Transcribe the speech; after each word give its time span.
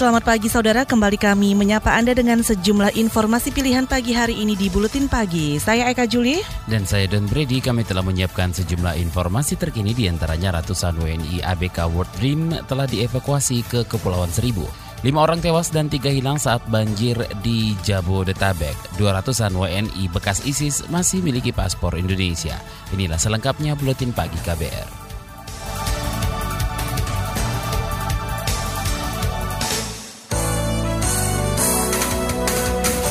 Selamat 0.00 0.24
pagi 0.24 0.48
saudara, 0.48 0.88
kembali 0.88 1.20
kami 1.20 1.52
menyapa 1.52 1.92
Anda 1.92 2.16
dengan 2.16 2.40
sejumlah 2.40 2.96
informasi 2.96 3.52
pilihan 3.52 3.84
pagi 3.84 4.16
hari 4.16 4.32
ini 4.32 4.56
di 4.56 4.72
Buletin 4.72 5.12
Pagi. 5.12 5.60
Saya 5.60 5.92
Eka 5.92 6.08
Juli. 6.08 6.40
Dan 6.64 6.88
saya 6.88 7.04
Don 7.04 7.28
Brady, 7.28 7.60
kami 7.60 7.84
telah 7.84 8.00
menyiapkan 8.00 8.48
sejumlah 8.48 8.96
informasi 8.96 9.60
terkini 9.60 9.92
di 9.92 10.08
antaranya 10.08 10.56
ratusan 10.56 10.96
WNI 10.96 11.44
ABK 11.44 11.84
World 11.92 12.08
Dream 12.16 12.48
telah 12.64 12.88
dievakuasi 12.88 13.60
ke 13.68 13.84
Kepulauan 13.84 14.32
Seribu. 14.32 14.64
Lima 15.04 15.20
orang 15.20 15.44
tewas 15.44 15.68
dan 15.68 15.92
tiga 15.92 16.08
hilang 16.08 16.40
saat 16.40 16.64
banjir 16.72 17.20
di 17.44 17.76
Jabodetabek. 17.84 18.96
200-an 18.96 19.52
WNI 19.52 20.08
bekas 20.16 20.48
ISIS 20.48 20.80
masih 20.88 21.20
miliki 21.20 21.52
paspor 21.52 22.00
Indonesia. 22.00 22.56
Inilah 22.96 23.20
selengkapnya 23.20 23.76
Buletin 23.76 24.16
Pagi 24.16 24.40
KBR. 24.48 25.09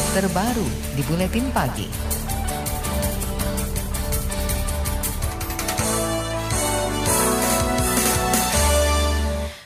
Terbaru 0.10 0.66
di 0.98 1.06
Buletin 1.06 1.54
Pagi. 1.54 1.86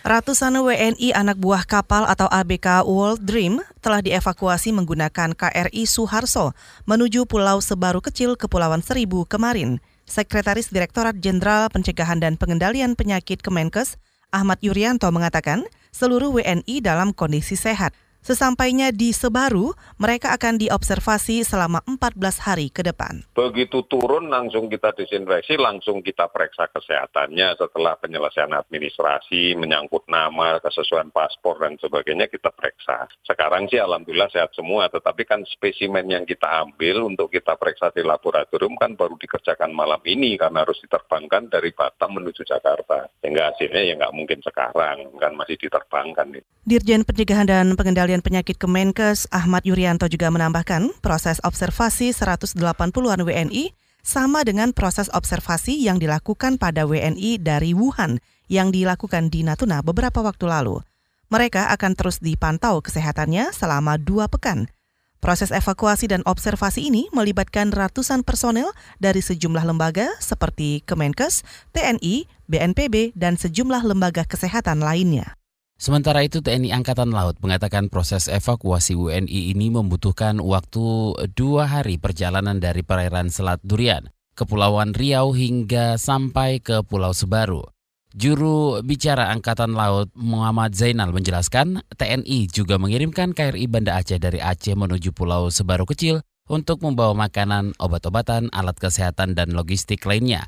Ratusan 0.03 0.59
WNI 0.59 1.15
anak 1.15 1.39
buah 1.39 1.63
kapal 1.63 2.03
atau 2.03 2.27
ABK 2.27 2.83
World 2.83 3.23
Dream 3.23 3.63
telah 3.79 4.03
dievakuasi 4.03 4.75
menggunakan 4.75 5.31
KRI 5.31 5.87
Suharso 5.87 6.51
menuju 6.83 7.23
Pulau 7.23 7.63
Sebaru 7.63 8.03
Kecil 8.03 8.35
Kepulauan 8.35 8.83
Seribu 8.83 9.23
kemarin. 9.23 9.79
Sekretaris 10.03 10.67
Direktorat 10.75 11.23
Jenderal 11.23 11.71
Pencegahan 11.71 12.19
dan 12.19 12.35
Pengendalian 12.35 12.99
Penyakit 12.99 13.39
Kemenkes, 13.39 13.95
Ahmad 14.35 14.59
Yuryanto 14.59 15.07
mengatakan, 15.07 15.63
seluruh 15.95 16.35
WNI 16.35 16.83
dalam 16.83 17.15
kondisi 17.15 17.55
sehat. 17.55 17.95
Sesampainya 18.23 18.95
di 18.95 19.11
Sebaru, 19.11 19.75
mereka 19.99 20.31
akan 20.31 20.55
diobservasi 20.55 21.43
selama 21.43 21.83
14 21.83 22.39
hari 22.39 22.71
ke 22.71 22.79
depan. 22.79 23.19
Begitu 23.35 23.83
turun 23.91 24.31
langsung 24.31 24.71
kita 24.71 24.95
disinfeksi, 24.95 25.59
langsung 25.59 25.99
kita 25.99 26.31
periksa 26.31 26.71
kesehatannya 26.71 27.59
setelah 27.59 27.99
penyelesaian 27.99 28.55
administrasi, 28.55 29.59
menyangkut 29.59 30.07
nama, 30.07 30.55
kesesuaian 30.63 31.11
paspor 31.11 31.59
dan 31.59 31.75
sebagainya 31.83 32.31
kita 32.31 32.47
periksa. 32.55 33.11
Sekarang 33.27 33.67
sih 33.67 33.83
alhamdulillah 33.83 34.31
sehat 34.31 34.55
semua, 34.55 34.87
tetapi 34.87 35.27
kan 35.27 35.43
spesimen 35.43 36.07
yang 36.07 36.23
kita 36.23 36.47
ambil 36.63 37.03
untuk 37.03 37.27
kita 37.27 37.59
periksa 37.59 37.91
di 37.91 38.07
laboratorium 38.07 38.79
kan 38.79 38.95
baru 38.95 39.19
dikerjakan 39.19 39.75
malam 39.75 39.99
ini 40.07 40.39
karena 40.39 40.63
harus 40.63 40.79
diterbangkan 40.79 41.51
dari 41.51 41.75
Batam 41.75 42.15
menuju 42.15 42.47
Jakarta. 42.47 43.03
Sehingga 43.19 43.51
hasilnya 43.51 43.81
ya 43.83 43.93
nggak 43.99 44.15
mungkin 44.15 44.39
sekarang, 44.39 45.11
kan 45.19 45.35
masih 45.35 45.59
diterbangkan. 45.59 46.39
Dirjen 46.63 47.03
Pencegahan 47.03 47.49
dan 47.49 47.73
Pengendalian 47.75 48.12
Pengendalian 48.13 48.45
Penyakit 48.45 48.61
Kemenkes 48.61 49.25
Ahmad 49.33 49.65
Yuryanto 49.65 50.05
juga 50.05 50.29
menambahkan 50.29 51.01
proses 51.01 51.41
observasi 51.41 52.13
180-an 52.13 53.25
WNI 53.25 53.73
sama 54.05 54.45
dengan 54.45 54.69
proses 54.69 55.09
observasi 55.09 55.81
yang 55.81 55.97
dilakukan 55.97 56.61
pada 56.61 56.85
WNI 56.85 57.41
dari 57.41 57.73
Wuhan 57.73 58.21
yang 58.53 58.69
dilakukan 58.69 59.33
di 59.33 59.41
Natuna 59.41 59.81
beberapa 59.81 60.21
waktu 60.21 60.45
lalu. 60.45 60.85
Mereka 61.33 61.73
akan 61.73 61.97
terus 61.97 62.21
dipantau 62.21 62.85
kesehatannya 62.85 63.49
selama 63.49 63.97
dua 63.97 64.29
pekan. 64.29 64.69
Proses 65.17 65.49
evakuasi 65.49 66.05
dan 66.05 66.21
observasi 66.29 66.93
ini 66.93 67.09
melibatkan 67.17 67.73
ratusan 67.73 68.21
personel 68.21 68.77
dari 69.01 69.25
sejumlah 69.25 69.65
lembaga 69.65 70.13
seperti 70.21 70.85
Kemenkes, 70.85 71.41
TNI, 71.73 72.29
BNPB, 72.45 73.17
dan 73.17 73.41
sejumlah 73.41 73.81
lembaga 73.81 74.21
kesehatan 74.21 74.85
lainnya. 74.85 75.33
Sementara 75.83 76.23
itu 76.23 76.39
TNI 76.39 76.71
Angkatan 76.79 77.11
Laut 77.11 77.35
mengatakan 77.43 77.91
proses 77.91 78.31
evakuasi 78.31 78.95
WNI 78.95 79.51
ini 79.51 79.67
membutuhkan 79.67 80.39
waktu 80.39 81.11
dua 81.35 81.67
hari 81.67 81.99
perjalanan 81.99 82.55
dari 82.63 82.87
perairan 82.87 83.27
Selat 83.27 83.59
Durian, 83.67 84.07
Kepulauan 84.31 84.95
Riau 84.95 85.35
hingga 85.35 85.99
sampai 85.99 86.63
ke 86.63 86.87
Pulau 86.87 87.11
Sebaru. 87.11 87.67
Juru 88.15 88.79
bicara 88.79 89.27
Angkatan 89.35 89.75
Laut 89.75 90.07
Muhammad 90.15 90.71
Zainal 90.71 91.11
menjelaskan 91.11 91.83
TNI 91.99 92.47
juga 92.47 92.79
mengirimkan 92.79 93.35
KRI 93.35 93.67
Banda 93.67 93.99
Aceh 93.99 94.23
dari 94.23 94.39
Aceh 94.39 94.79
menuju 94.79 95.11
Pulau 95.11 95.51
Sebaru 95.51 95.83
Kecil 95.83 96.23
untuk 96.47 96.79
membawa 96.79 97.27
makanan, 97.27 97.75
obat-obatan, 97.75 98.47
alat 98.55 98.79
kesehatan, 98.79 99.35
dan 99.35 99.51
logistik 99.51 100.07
lainnya. 100.07 100.47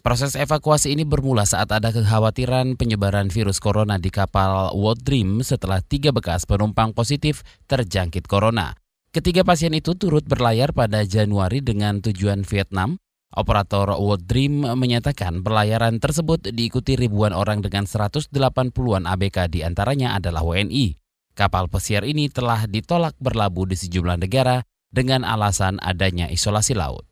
Proses 0.00 0.32
evakuasi 0.32 0.96
ini 0.96 1.04
bermula 1.04 1.44
saat 1.44 1.68
ada 1.68 1.92
kekhawatiran 1.92 2.80
penyebaran 2.80 3.28
virus 3.28 3.60
corona 3.60 4.00
di 4.00 4.08
kapal 4.08 4.72
World 4.72 5.04
Dream 5.04 5.44
setelah 5.44 5.84
tiga 5.84 6.08
bekas 6.08 6.48
penumpang 6.48 6.96
positif 6.96 7.44
terjangkit 7.68 8.24
corona. 8.24 8.72
Ketiga 9.12 9.44
pasien 9.44 9.76
itu 9.76 9.92
turut 9.92 10.24
berlayar 10.24 10.72
pada 10.72 11.04
Januari 11.04 11.60
dengan 11.60 12.00
tujuan 12.00 12.48
Vietnam. 12.48 12.96
Operator 13.36 13.92
World 14.00 14.24
Dream 14.24 14.64
menyatakan 14.64 15.44
pelayaran 15.44 16.00
tersebut 16.00 16.48
diikuti 16.48 16.96
ribuan 16.96 17.36
orang 17.36 17.60
dengan 17.60 17.84
180-an 17.84 19.04
ABK 19.04 19.52
di 19.52 19.60
antaranya 19.60 20.16
adalah 20.16 20.40
WNI. 20.40 20.96
Kapal 21.36 21.68
pesiar 21.68 22.08
ini 22.08 22.32
telah 22.32 22.64
ditolak 22.64 23.20
berlabuh 23.20 23.68
di 23.68 23.76
sejumlah 23.76 24.16
negara 24.16 24.64
dengan 24.88 25.28
alasan 25.28 25.76
adanya 25.84 26.32
isolasi 26.32 26.72
laut. 26.72 27.09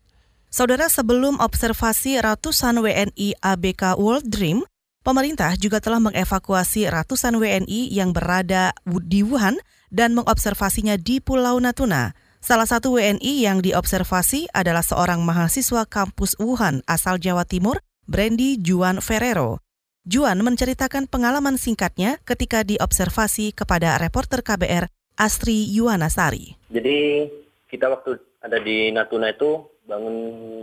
Saudara, 0.49 0.89
sebelum 0.89 1.37
observasi 1.45 2.17
ratusan 2.25 2.81
WNI 2.81 3.37
ABK 3.37 4.01
World 4.01 4.33
Dream, 4.33 4.65
pemerintah 5.05 5.53
juga 5.61 5.77
telah 5.77 6.01
mengevakuasi 6.01 6.89
ratusan 6.89 7.37
WNI 7.37 7.93
yang 7.93 8.17
berada 8.17 8.73
di 9.05 9.21
Wuhan 9.21 9.61
dan 9.93 10.17
mengobservasinya 10.17 10.97
di 10.97 11.21
Pulau 11.21 11.61
Natuna. 11.61 12.17
Salah 12.41 12.65
satu 12.65 12.97
WNI 12.97 13.45
yang 13.45 13.61
diobservasi 13.61 14.49
adalah 14.57 14.81
seorang 14.81 15.21
mahasiswa 15.21 15.85
kampus 15.85 16.33
Wuhan 16.41 16.81
asal 16.89 17.21
Jawa 17.21 17.45
Timur, 17.45 17.85
Brandy 18.09 18.57
Juan 18.57 19.05
Ferrero. 19.05 19.61
Juan 20.09 20.41
menceritakan 20.41 21.13
pengalaman 21.13 21.61
singkatnya 21.61 22.17
ketika 22.25 22.65
diobservasi 22.65 23.53
kepada 23.53 24.01
reporter 24.01 24.41
KBR 24.41 24.89
Astri 25.21 25.69
Yuwanasari. 25.77 26.57
Jadi 26.73 27.29
kita 27.69 27.93
waktu 27.93 28.17
ada 28.49 28.59
di 28.65 28.89
Natuna 28.89 29.29
itu 29.31 29.79
bangun 29.89 30.17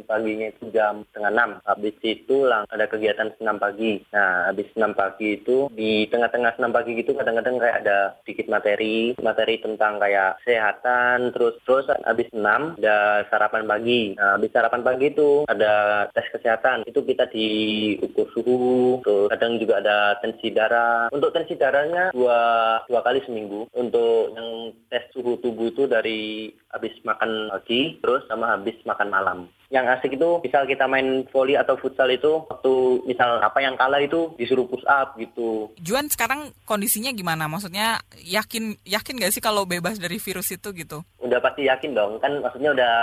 paginya 0.05 0.53
itu 0.53 0.69
jam 0.69 1.01
setengah 1.09 1.31
enam. 1.33 1.51
Habis 1.65 1.97
itu 2.05 2.45
lang 2.45 2.69
ada 2.69 2.85
kegiatan 2.85 3.33
senam 3.35 3.57
pagi. 3.57 3.97
Nah, 4.13 4.53
habis 4.53 4.69
senam 4.77 4.93
pagi 4.93 5.41
itu 5.41 5.67
di 5.73 6.05
tengah-tengah 6.13 6.55
senam 6.55 6.69
pagi 6.69 6.93
gitu 6.93 7.17
kadang-kadang 7.17 7.57
kayak 7.57 7.81
ada 7.83 7.97
sedikit 8.21 8.45
materi, 8.53 9.17
materi 9.17 9.57
tentang 9.57 9.97
kayak 9.97 10.37
kesehatan, 10.45 11.33
terus 11.33 11.57
terus 11.65 11.89
habis 12.05 12.29
senam 12.29 12.77
ada 12.77 13.25
sarapan 13.33 13.65
pagi. 13.65 14.13
Nah, 14.13 14.37
habis 14.37 14.53
sarapan 14.53 14.85
pagi 14.85 15.05
itu 15.09 15.49
ada 15.49 16.05
tes 16.13 16.29
kesehatan. 16.29 16.85
Itu 16.85 17.01
kita 17.01 17.25
diukur 17.33 18.29
suhu, 18.37 19.01
terus 19.01 19.33
kadang 19.33 19.57
juga 19.57 19.81
ada 19.81 20.21
tensi 20.21 20.53
darah. 20.53 21.09
Untuk 21.09 21.33
tensi 21.33 21.57
darahnya 21.57 22.13
dua 22.13 22.39
dua 22.85 23.01
kali 23.01 23.25
seminggu. 23.25 23.65
Untuk 23.73 24.37
yang 24.37 24.77
tes 24.93 25.09
suhu 25.09 25.41
tubuh 25.41 25.73
itu 25.73 25.89
dari 25.89 26.53
habis 26.69 26.91
makan 27.07 27.49
pagi, 27.55 27.74
terus 28.03 28.23
sama 28.29 28.55
habis 28.55 28.77
makan 28.85 29.09
malam. 29.09 29.39
Yang 29.75 29.99
asik 29.99 30.11
itu 30.15 30.39
misal 30.39 30.63
kita 30.63 30.87
main 30.87 31.27
volley 31.35 31.59
atau 31.59 31.75
futsal 31.75 32.07
itu 32.07 32.47
waktu 32.47 33.03
misal 33.03 33.43
apa 33.43 33.59
yang 33.59 33.75
kalah 33.75 33.99
itu 33.99 34.31
disuruh 34.39 34.63
push 34.71 34.87
up 34.87 35.19
gitu. 35.19 35.67
Juan 35.83 36.07
sekarang 36.07 36.55
kondisinya 36.63 37.11
gimana? 37.11 37.51
Maksudnya 37.51 37.99
yakin 38.23 38.79
yakin 38.87 39.19
gak 39.19 39.35
sih 39.35 39.43
kalau 39.43 39.67
bebas 39.67 39.99
dari 39.99 40.15
virus 40.15 40.55
itu 40.55 40.71
gitu? 40.71 41.03
Udah 41.19 41.43
pasti 41.43 41.67
yakin 41.67 41.91
dong. 41.91 42.23
Kan 42.23 42.39
maksudnya 42.39 42.71
udah 42.71 42.95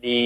di 0.00 0.20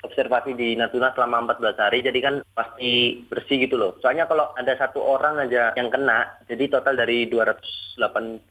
observasi 0.00 0.56
di 0.56 0.72
Natuna 0.80 1.12
selama 1.12 1.52
14 1.60 1.76
hari 1.76 1.98
jadi 2.00 2.18
kan 2.24 2.34
pasti 2.56 3.20
bersih 3.28 3.60
gitu 3.68 3.76
loh. 3.76 4.00
Soalnya 4.00 4.24
kalau 4.24 4.48
ada 4.56 4.72
satu 4.78 5.02
orang 5.02 5.44
aja 5.44 5.76
yang 5.76 5.92
kena, 5.92 6.40
jadi 6.46 6.70
total 6.70 6.96
dari 6.96 7.26
284 7.28 8.48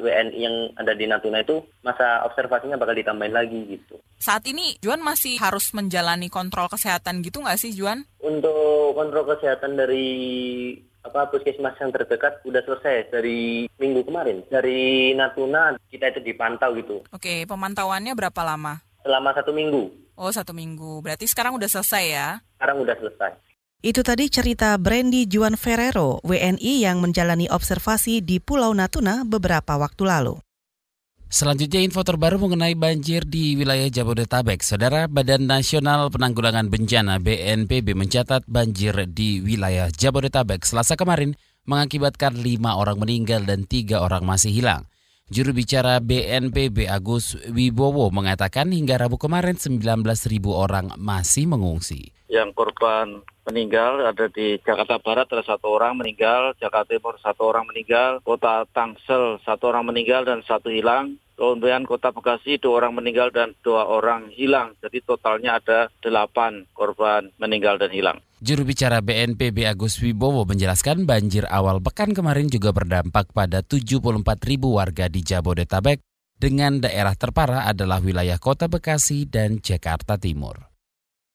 WNI 0.00 0.38
yang 0.38 0.56
ada 0.78 0.94
di 0.94 1.04
Natuna 1.10 1.42
itu 1.42 1.60
masa 1.82 2.22
observasinya 2.24 2.78
bakal 2.78 2.94
ditambahin 2.94 3.34
lagi 3.34 3.58
gitu. 3.66 3.98
Saat 4.18 4.46
ini 4.46 4.78
Juan 4.78 5.02
masih 5.02 5.38
harus 5.42 5.57
menjalani 5.76 6.28
kontrol 6.32 6.70
kesehatan 6.70 7.20
gitu 7.22 7.42
nggak 7.44 7.58
sih 7.60 7.74
Juan? 7.74 8.06
Untuk 8.22 8.96
kontrol 8.96 9.26
kesehatan 9.28 9.76
dari 9.78 10.08
apa 11.04 11.30
puskesmas 11.30 11.78
yang 11.80 11.94
terdekat 11.94 12.42
udah 12.44 12.60
selesai 12.64 13.08
dari 13.08 13.64
minggu 13.80 14.04
kemarin. 14.04 14.44
Dari 14.50 15.12
Natuna 15.14 15.78
kita 15.88 16.12
itu 16.12 16.20
dipantau 16.20 16.74
gitu. 16.76 17.06
Oke, 17.14 17.48
pemantauannya 17.48 18.12
berapa 18.12 18.40
lama? 18.44 18.82
Selama 19.02 19.30
satu 19.32 19.56
minggu. 19.56 19.88
Oh, 20.18 20.34
satu 20.34 20.50
minggu. 20.50 20.98
Berarti 21.00 21.30
sekarang 21.30 21.54
udah 21.54 21.70
selesai 21.70 22.04
ya? 22.10 22.28
Sekarang 22.58 22.82
udah 22.82 22.96
selesai. 22.98 23.32
Itu 23.78 24.02
tadi 24.02 24.26
cerita 24.26 24.74
Brandy 24.74 25.30
Juan 25.30 25.54
Ferrero, 25.54 26.18
WNI 26.26 26.82
yang 26.82 26.98
menjalani 26.98 27.46
observasi 27.46 28.18
di 28.18 28.42
Pulau 28.42 28.74
Natuna 28.74 29.22
beberapa 29.22 29.78
waktu 29.78 30.02
lalu. 30.02 30.42
Selanjutnya 31.28 31.84
info 31.84 32.00
terbaru 32.00 32.40
mengenai 32.40 32.72
banjir 32.72 33.20
di 33.28 33.52
wilayah 33.52 33.92
Jabodetabek. 33.92 34.64
Saudara 34.64 35.04
Badan 35.12 35.44
Nasional 35.44 36.08
Penanggulangan 36.08 36.72
Bencana 36.72 37.20
BNPB 37.20 37.92
mencatat 37.92 38.48
banjir 38.48 38.96
di 39.12 39.44
wilayah 39.44 39.92
Jabodetabek 39.92 40.64
selasa 40.64 40.96
kemarin 40.96 41.36
mengakibatkan 41.68 42.32
lima 42.32 42.80
orang 42.80 42.96
meninggal 42.96 43.44
dan 43.44 43.68
tiga 43.68 44.00
orang 44.00 44.24
masih 44.24 44.56
hilang. 44.56 44.88
Juru 45.28 45.52
bicara 45.52 46.00
BNPB 46.00 46.88
Agus 46.88 47.36
Wibowo 47.52 48.08
mengatakan 48.08 48.72
hingga 48.72 48.96
Rabu 48.96 49.20
kemarin 49.20 49.60
19.000 49.60 50.00
orang 50.48 50.96
masih 50.96 51.44
mengungsi. 51.44 52.16
Yang 52.32 52.56
korban 52.56 53.20
meninggal 53.48 54.04
ada 54.04 54.28
di 54.28 54.60
Jakarta 54.60 55.00
Barat 55.00 55.24
ada 55.32 55.40
satu 55.40 55.72
orang 55.72 55.96
meninggal, 55.96 56.52
Jakarta 56.60 56.92
Timur 56.92 57.16
satu 57.16 57.48
orang 57.48 57.64
meninggal, 57.72 58.20
Kota 58.20 58.68
Tangsel 58.68 59.40
satu 59.42 59.72
orang 59.72 59.88
meninggal 59.88 60.28
dan 60.28 60.44
satu 60.44 60.68
hilang. 60.68 61.16
Kemudian 61.38 61.86
Kota 61.86 62.10
Bekasi 62.10 62.58
dua 62.58 62.82
orang 62.82 62.98
meninggal 62.98 63.30
dan 63.30 63.54
dua 63.62 63.86
orang 63.86 64.26
hilang. 64.34 64.74
Jadi 64.82 65.06
totalnya 65.06 65.62
ada 65.62 65.86
delapan 66.02 66.66
korban 66.74 67.30
meninggal 67.38 67.78
dan 67.78 67.94
hilang. 67.94 68.18
Juru 68.42 68.66
bicara 68.66 68.98
BNPB 68.98 69.66
Agus 69.66 70.02
Wibowo 70.02 70.42
menjelaskan 70.46 71.06
banjir 71.06 71.46
awal 71.46 71.78
pekan 71.78 72.10
kemarin 72.10 72.50
juga 72.50 72.74
berdampak 72.74 73.30
pada 73.30 73.62
74 73.62 74.22
ribu 74.46 74.78
warga 74.78 75.06
di 75.06 75.22
Jabodetabek 75.22 76.02
dengan 76.38 76.82
daerah 76.82 77.14
terparah 77.14 77.70
adalah 77.70 78.02
wilayah 78.02 78.38
Kota 78.38 78.70
Bekasi 78.70 79.26
dan 79.26 79.58
Jakarta 79.58 80.18
Timur. 80.18 80.67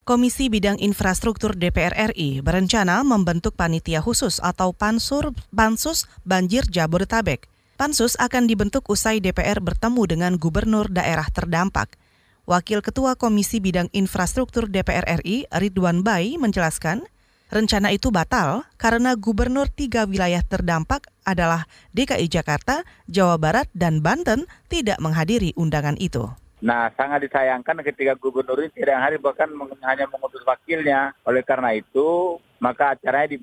Komisi 0.03 0.51
Bidang 0.51 0.83
Infrastruktur 0.83 1.55
DPR 1.55 2.11
RI 2.11 2.43
berencana 2.43 3.07
membentuk 3.07 3.55
panitia 3.55 4.03
khusus 4.03 4.43
atau 4.43 4.75
pansur 4.75 5.31
pansus 5.55 6.11
banjir 6.27 6.67
Jabodetabek. 6.67 7.47
Pansus 7.79 8.19
akan 8.19 8.43
dibentuk 8.43 8.83
usai 8.91 9.23
DPR 9.23 9.63
bertemu 9.63 10.03
dengan 10.03 10.35
gubernur 10.35 10.91
daerah 10.91 11.23
terdampak. 11.31 11.95
Wakil 12.43 12.83
Ketua 12.83 13.15
Komisi 13.15 13.63
Bidang 13.63 13.87
Infrastruktur 13.95 14.67
DPR 14.67 15.23
RI, 15.23 15.47
Ridwan 15.47 16.03
Bai, 16.03 16.35
menjelaskan, 16.35 17.07
rencana 17.47 17.95
itu 17.95 18.11
batal 18.11 18.67
karena 18.75 19.15
gubernur 19.15 19.71
tiga 19.71 20.03
wilayah 20.03 20.43
terdampak 20.43 21.07
adalah 21.23 21.63
DKI 21.95 22.27
Jakarta, 22.27 22.83
Jawa 23.07 23.39
Barat, 23.39 23.71
dan 23.71 24.03
Banten 24.03 24.51
tidak 24.67 24.99
menghadiri 24.99 25.55
undangan 25.55 25.95
itu. 25.95 26.27
Nah, 26.63 26.87
sangat 26.95 27.27
disayangkan 27.27 27.83
ketika 27.83 28.15
gubernur 28.15 28.63
ini 28.63 28.71
tidak 28.71 29.03
hari 29.03 29.17
bahkan 29.19 29.51
hanya 29.83 30.07
mengutus 30.07 30.47
wakilnya. 30.47 31.11
Oleh 31.27 31.43
karena 31.43 31.75
itu, 31.75 32.39
maka 32.63 32.95
acaranya 32.95 33.35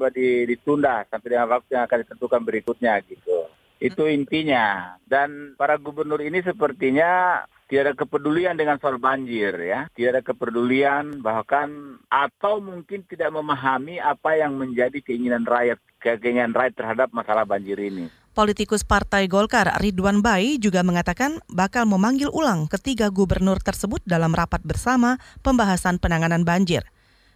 ditunda 0.48 1.04
sampai 1.12 1.36
dengan 1.36 1.52
waktu 1.52 1.76
yang 1.76 1.84
akan 1.84 2.00
ditentukan 2.00 2.40
berikutnya 2.40 2.96
gitu. 3.04 3.44
Itu 3.76 4.08
intinya. 4.08 4.96
Dan 5.04 5.52
para 5.60 5.76
gubernur 5.76 6.24
ini 6.24 6.40
sepertinya 6.40 7.44
tidak 7.68 7.92
ada 7.92 7.94
kepedulian 8.02 8.56
dengan 8.56 8.80
soal 8.80 8.96
banjir 8.96 9.54
ya, 9.62 9.86
tidak 9.94 10.10
ada 10.16 10.22
kepedulian 10.26 11.22
bahkan 11.22 12.00
atau 12.10 12.58
mungkin 12.58 13.06
tidak 13.06 13.30
memahami 13.30 14.02
apa 14.02 14.34
yang 14.40 14.58
menjadi 14.58 14.98
keinginan 15.04 15.46
rakyat, 15.46 15.78
keinginan 16.02 16.50
rakyat 16.50 16.74
terhadap 16.74 17.08
masalah 17.14 17.46
banjir 17.46 17.78
ini. 17.78 18.10
Politikus 18.30 18.86
Partai 18.86 19.26
Golkar 19.26 19.66
Ridwan 19.82 20.22
Bai 20.22 20.54
juga 20.62 20.86
mengatakan 20.86 21.42
bakal 21.50 21.82
memanggil 21.82 22.30
ulang 22.30 22.70
ketiga 22.70 23.10
gubernur 23.10 23.58
tersebut 23.58 23.98
dalam 24.06 24.30
rapat 24.30 24.62
bersama 24.62 25.18
pembahasan 25.42 25.98
penanganan 25.98 26.46
banjir. 26.46 26.86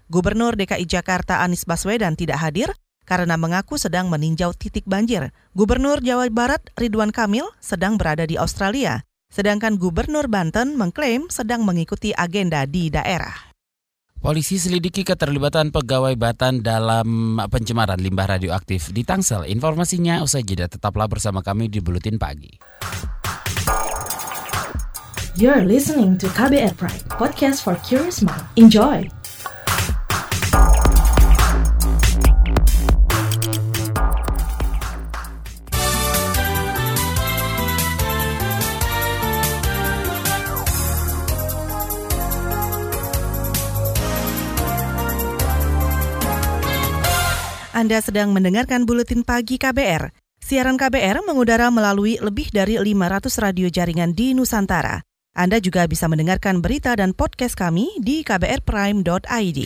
Gubernur 0.06 0.54
DKI 0.54 0.86
Jakarta 0.86 1.42
Anies 1.42 1.66
Baswedan 1.66 2.14
tidak 2.14 2.38
hadir 2.38 2.70
karena 3.10 3.34
mengaku 3.34 3.74
sedang 3.74 4.06
meninjau 4.06 4.54
titik 4.54 4.86
banjir. 4.86 5.34
Gubernur 5.58 5.98
Jawa 5.98 6.30
Barat 6.30 6.62
Ridwan 6.78 7.10
Kamil 7.10 7.50
sedang 7.58 7.98
berada 7.98 8.22
di 8.22 8.38
Australia. 8.38 9.02
Sedangkan 9.34 9.74
Gubernur 9.82 10.30
Banten 10.30 10.78
mengklaim 10.78 11.26
sedang 11.26 11.66
mengikuti 11.66 12.14
agenda 12.14 12.62
di 12.70 12.86
daerah. 12.86 13.53
Polisi 14.24 14.56
selidiki 14.56 15.04
keterlibatan 15.04 15.68
pegawai 15.68 16.16
Batan 16.16 16.64
dalam 16.64 17.36
pencemaran 17.44 18.00
limbah 18.00 18.24
radioaktif 18.24 18.88
di 18.88 19.04
Tangsel. 19.04 19.44
Informasinya 19.52 20.24
usai 20.24 20.40
jeda 20.40 20.64
tetaplah 20.64 21.04
bersama 21.04 21.44
kami 21.44 21.68
di 21.68 21.84
Buletin 21.84 22.16
Pagi. 22.16 22.56
You're 25.36 25.68
listening 25.68 26.16
to 26.24 26.32
KBR 26.32 26.72
Pride, 26.72 27.04
podcast 27.20 27.60
for 27.60 27.76
curious 27.84 28.24
mind. 28.24 28.48
Enjoy! 28.56 29.04
Anda 47.84 48.00
sedang 48.00 48.32
mendengarkan 48.32 48.88
Buletin 48.88 49.28
Pagi 49.28 49.60
KBR. 49.60 50.08
Siaran 50.40 50.80
KBR 50.80 51.20
mengudara 51.20 51.68
melalui 51.68 52.16
lebih 52.16 52.48
dari 52.48 52.80
500 52.80 53.28
radio 53.44 53.68
jaringan 53.68 54.16
di 54.16 54.32
Nusantara. 54.32 55.04
Anda 55.36 55.60
juga 55.60 55.84
bisa 55.84 56.08
mendengarkan 56.08 56.64
berita 56.64 56.96
dan 56.96 57.12
podcast 57.12 57.52
kami 57.52 57.92
di 58.00 58.24
kbrprime.id. 58.24 59.58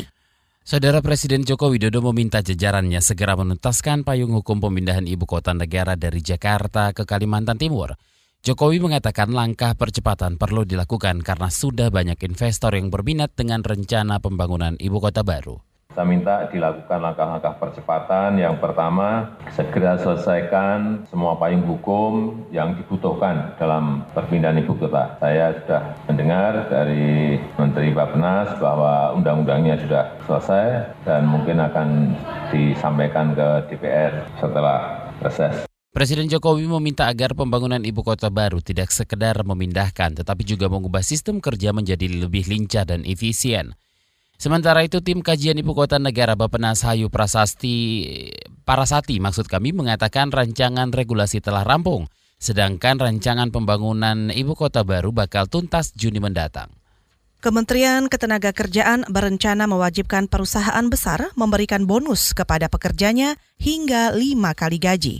Saudara 0.66 0.98
Presiden 0.98 1.46
Joko 1.46 1.70
Widodo 1.70 2.02
meminta 2.10 2.42
jajarannya 2.42 2.98
segera 2.98 3.38
menuntaskan 3.38 4.02
payung 4.02 4.34
hukum 4.34 4.58
pemindahan 4.66 5.06
ibu 5.06 5.22
kota 5.22 5.54
negara 5.54 5.94
dari 5.94 6.18
Jakarta 6.18 6.90
ke 6.90 7.06
Kalimantan 7.06 7.54
Timur. 7.54 7.94
Jokowi 8.42 8.82
mengatakan 8.82 9.30
langkah 9.30 9.78
percepatan 9.78 10.42
perlu 10.42 10.66
dilakukan 10.66 11.22
karena 11.22 11.54
sudah 11.54 11.86
banyak 11.94 12.18
investor 12.26 12.74
yang 12.74 12.90
berminat 12.90 13.38
dengan 13.38 13.62
rencana 13.62 14.18
pembangunan 14.18 14.74
ibu 14.82 14.98
kota 14.98 15.22
baru. 15.22 15.67
Saya 15.98 16.14
minta 16.14 16.46
dilakukan 16.46 17.02
langkah-langkah 17.02 17.58
percepatan. 17.58 18.38
Yang 18.38 18.62
pertama, 18.62 19.34
segera 19.50 19.98
selesaikan 19.98 21.02
semua 21.10 21.34
payung 21.34 21.66
hukum 21.66 22.38
yang 22.54 22.78
dibutuhkan 22.78 23.58
dalam 23.58 24.06
perpindahan 24.14 24.62
ibu 24.62 24.78
kota. 24.78 25.18
Saya 25.18 25.58
sudah 25.58 25.98
mendengar 26.06 26.70
dari 26.70 27.42
Menteri 27.58 27.90
Bapenas 27.90 28.46
bahwa 28.62 29.10
undang-undangnya 29.18 29.74
sudah 29.82 30.06
selesai 30.22 30.86
dan 31.02 31.26
mungkin 31.26 31.58
akan 31.66 32.14
disampaikan 32.54 33.34
ke 33.34 33.66
DPR 33.66 34.22
setelah 34.38 35.10
reses. 35.18 35.66
Presiden 35.90 36.30
Jokowi 36.30 36.70
meminta 36.70 37.10
agar 37.10 37.34
pembangunan 37.34 37.82
ibu 37.82 38.06
kota 38.06 38.30
baru 38.30 38.62
tidak 38.62 38.94
sekedar 38.94 39.34
memindahkan, 39.42 40.14
tetapi 40.22 40.46
juga 40.46 40.70
mengubah 40.70 41.02
sistem 41.02 41.42
kerja 41.42 41.74
menjadi 41.74 42.06
lebih 42.06 42.46
lincah 42.46 42.86
dan 42.86 43.02
efisien. 43.02 43.74
Sementara 44.38 44.86
itu 44.86 45.02
tim 45.02 45.18
kajian 45.18 45.58
ibu 45.58 45.74
kota 45.74 45.98
negara 45.98 46.38
Bapenas 46.38 46.86
Hayu 46.86 47.10
Prasasti 47.10 47.74
Parasati 48.62 49.18
maksud 49.18 49.50
kami 49.50 49.74
mengatakan 49.74 50.30
rancangan 50.30 50.94
regulasi 50.94 51.42
telah 51.42 51.66
rampung, 51.66 52.06
sedangkan 52.38 53.02
rancangan 53.02 53.50
pembangunan 53.50 54.30
ibu 54.30 54.54
kota 54.54 54.86
baru 54.86 55.10
bakal 55.10 55.50
tuntas 55.50 55.90
Juni 55.98 56.22
mendatang. 56.22 56.70
Kementerian 57.42 58.06
Ketenagakerjaan 58.06 59.10
berencana 59.10 59.66
mewajibkan 59.66 60.30
perusahaan 60.30 60.86
besar 60.86 61.34
memberikan 61.34 61.90
bonus 61.90 62.30
kepada 62.30 62.70
pekerjanya 62.70 63.34
hingga 63.58 64.14
lima 64.14 64.54
kali 64.54 64.78
gaji. 64.78 65.16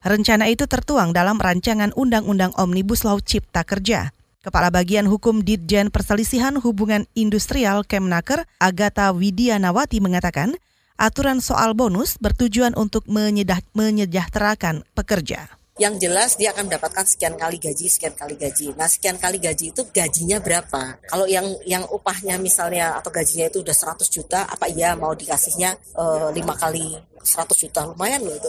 Rencana 0.00 0.48
itu 0.48 0.64
tertuang 0.64 1.12
dalam 1.12 1.36
rancangan 1.36 1.92
Undang-Undang 1.92 2.56
Omnibus 2.56 3.04
Law 3.04 3.20
Cipta 3.20 3.68
Kerja. 3.68 4.15
Kepala 4.46 4.70
Bagian 4.70 5.10
Hukum 5.10 5.42
Ditjen 5.42 5.90
Perselisihan 5.90 6.54
Hubungan 6.62 7.10
Industrial 7.18 7.82
Kemnaker, 7.82 8.46
Agatha 8.62 9.10
Widianawati 9.10 9.98
mengatakan, 9.98 10.54
aturan 10.94 11.42
soal 11.42 11.74
bonus 11.74 12.14
bertujuan 12.22 12.78
untuk 12.78 13.02
menyejahterakan 13.10 14.86
pekerja 14.94 15.50
yang 15.76 16.00
jelas 16.00 16.40
dia 16.40 16.56
akan 16.56 16.72
mendapatkan 16.72 17.04
sekian 17.04 17.36
kali 17.36 17.60
gaji, 17.60 17.86
sekian 17.92 18.16
kali 18.16 18.32
gaji. 18.40 18.72
Nah, 18.80 18.88
sekian 18.88 19.20
kali 19.20 19.36
gaji 19.36 19.76
itu 19.76 19.82
gajinya 19.92 20.40
berapa? 20.40 20.96
Kalau 21.04 21.28
yang 21.28 21.44
yang 21.68 21.84
upahnya 21.92 22.40
misalnya 22.40 22.96
atau 22.96 23.12
gajinya 23.12 23.52
itu 23.52 23.60
udah 23.60 23.76
100 23.76 24.08
juta, 24.08 24.48
apa 24.48 24.72
iya 24.72 24.96
mau 24.96 25.12
dikasihnya 25.12 25.76
eh, 25.76 26.28
lima 26.32 26.56
uh, 26.56 26.58
kali 26.58 26.96
100 27.20 27.62
juta 27.68 27.84
lumayan 27.84 28.24
loh 28.24 28.32
itu. 28.32 28.48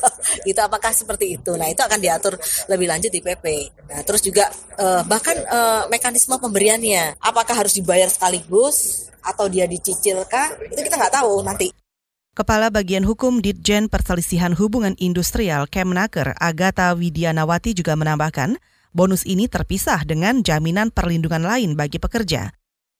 itu 0.52 0.60
apakah 0.60 0.92
seperti 0.92 1.40
itu? 1.40 1.56
Nah, 1.56 1.72
itu 1.72 1.80
akan 1.80 1.96
diatur 1.96 2.36
lebih 2.68 2.86
lanjut 2.92 3.08
di 3.08 3.24
PP. 3.24 3.44
Nah, 3.88 4.04
terus 4.04 4.20
juga 4.20 4.52
uh, 4.76 5.00
bahkan 5.08 5.36
uh, 5.48 5.88
mekanisme 5.88 6.36
pemberiannya, 6.36 7.16
apakah 7.24 7.56
harus 7.56 7.72
dibayar 7.72 8.12
sekaligus 8.12 9.08
atau 9.24 9.48
dia 9.48 9.64
dicicilkah? 9.64 10.60
Itu 10.68 10.84
kita 10.84 11.00
nggak 11.00 11.24
tahu 11.24 11.40
nanti. 11.40 11.85
Kepala 12.36 12.68
Bagian 12.68 13.00
Hukum 13.08 13.40
Ditjen 13.40 13.88
Perselisihan 13.88 14.52
Hubungan 14.52 14.92
Industrial 15.00 15.64
Kemnaker 15.64 16.36
Agatha 16.36 16.92
Widianawati 16.92 17.72
juga 17.72 17.96
menambahkan, 17.96 18.60
bonus 18.92 19.24
ini 19.24 19.48
terpisah 19.48 20.04
dengan 20.04 20.44
jaminan 20.44 20.92
perlindungan 20.92 21.40
lain 21.40 21.80
bagi 21.80 21.96
pekerja. 21.96 22.52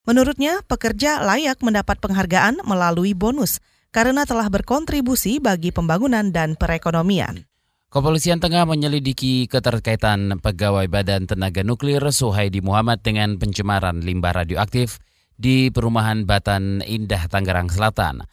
Menurutnya, 0.09 0.65
pekerja 0.65 1.21
layak 1.21 1.61
mendapat 1.61 2.01
penghargaan 2.01 2.65
melalui 2.65 3.13
bonus 3.13 3.61
karena 3.93 4.25
telah 4.25 4.49
berkontribusi 4.49 5.37
bagi 5.37 5.69
pembangunan 5.69 6.33
dan 6.33 6.57
perekonomian. 6.57 7.45
Kepolisian 7.93 8.41
tengah 8.41 8.65
menyelidiki 8.65 9.53
keterkaitan 9.53 10.41
pegawai 10.41 10.89
Badan 10.89 11.29
Tenaga 11.29 11.61
Nuklir 11.61 12.01
Suhaidi 12.09 12.65
Muhammad 12.65 13.05
dengan 13.05 13.37
pencemaran 13.37 14.01
limbah 14.01 14.33
radioaktif 14.33 14.97
di 15.37 15.69
perumahan 15.69 16.25
Batan 16.25 16.81
Indah, 16.89 17.29
Tangerang 17.29 17.69
Selatan. 17.69 18.25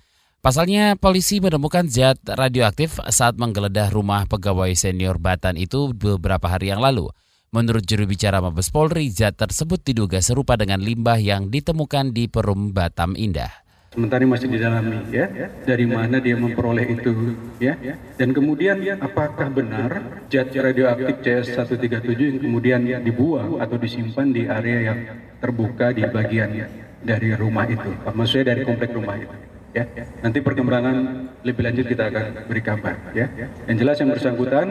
Pasalnya, 0.43 0.99
polisi 0.99 1.39
menemukan 1.39 1.87
zat 1.87 2.19
radioaktif 2.27 2.99
saat 3.15 3.39
menggeledah 3.39 3.87
rumah 3.95 4.27
pegawai 4.27 4.75
senior 4.75 5.15
Batan 5.15 5.55
itu 5.55 5.95
beberapa 5.95 6.51
hari 6.51 6.67
yang 6.67 6.83
lalu. 6.83 7.07
Menurut 7.55 7.87
juru 7.87 8.03
bicara 8.03 8.43
Mabes 8.43 8.67
Polri, 8.67 9.07
zat 9.07 9.39
tersebut 9.39 9.79
diduga 9.87 10.19
serupa 10.19 10.59
dengan 10.59 10.83
limbah 10.83 11.15
yang 11.15 11.47
ditemukan 11.47 12.11
di 12.11 12.27
Perum 12.27 12.75
Batam 12.75 13.15
Indah. 13.15 13.55
Sementara 13.95 14.27
masih 14.27 14.51
didalami 14.51 15.15
ya, 15.15 15.31
dari 15.63 15.87
mana 15.87 16.19
dia 16.19 16.35
memperoleh 16.35 16.91
itu 16.91 17.39
ya. 17.63 17.79
Dan 18.19 18.35
kemudian 18.35 18.83
apakah 18.99 19.47
benar 19.47 20.27
zat 20.27 20.51
radioaktif 20.51 21.23
CS137 21.23 22.19
yang 22.19 22.39
kemudian 22.43 22.83
dibuang 22.99 23.63
atau 23.63 23.79
disimpan 23.79 24.27
di 24.35 24.43
area 24.43 24.91
yang 24.91 24.99
terbuka 25.39 25.95
di 25.95 26.03
bagian 26.03 26.67
dari 26.99 27.31
rumah 27.31 27.63
itu, 27.63 27.95
maksudnya 28.11 28.51
dari 28.51 28.67
komplek 28.67 28.91
rumah 28.91 29.15
itu. 29.15 29.52
Ya, 29.73 29.89
nanti 30.21 30.37
perkembangan 30.37 30.95
lebih 31.41 31.65
lanjut 31.65 31.85
kita 31.89 32.13
akan 32.13 32.45
beri 32.45 32.61
kabar. 32.61 32.93
Ya, 33.17 33.25
yang 33.65 33.77
jelas 33.81 33.97
yang 33.97 34.13
bersangkutan 34.13 34.69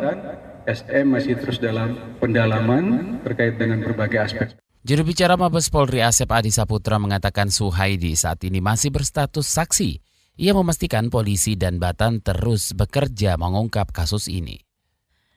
SM 0.63 1.07
masih 1.11 1.35
terus 1.43 1.59
dalam 1.59 2.19
pendalaman 2.23 3.19
terkait 3.27 3.59
dengan 3.59 3.83
berbagai 3.83 4.19
aspek. 4.23 4.49
Juru 4.87 5.03
bicara 5.11 5.35
Mabes 5.35 5.71
Polri 5.71 6.03
Asep 6.03 6.31
Adi 6.31 6.55
Saputra 6.55 7.03
mengatakan 7.03 7.51
Suhaidi 7.51 8.15
saat 8.15 8.43
ini 8.47 8.63
masih 8.63 8.95
berstatus 8.95 9.47
saksi. 9.51 9.99
Ia 10.39 10.55
memastikan 10.55 11.11
polisi 11.11 11.59
dan 11.59 11.83
Batan 11.83 12.23
terus 12.23 12.71
bekerja 12.71 13.35
mengungkap 13.39 13.91
kasus 13.91 14.31
ini. 14.31 14.63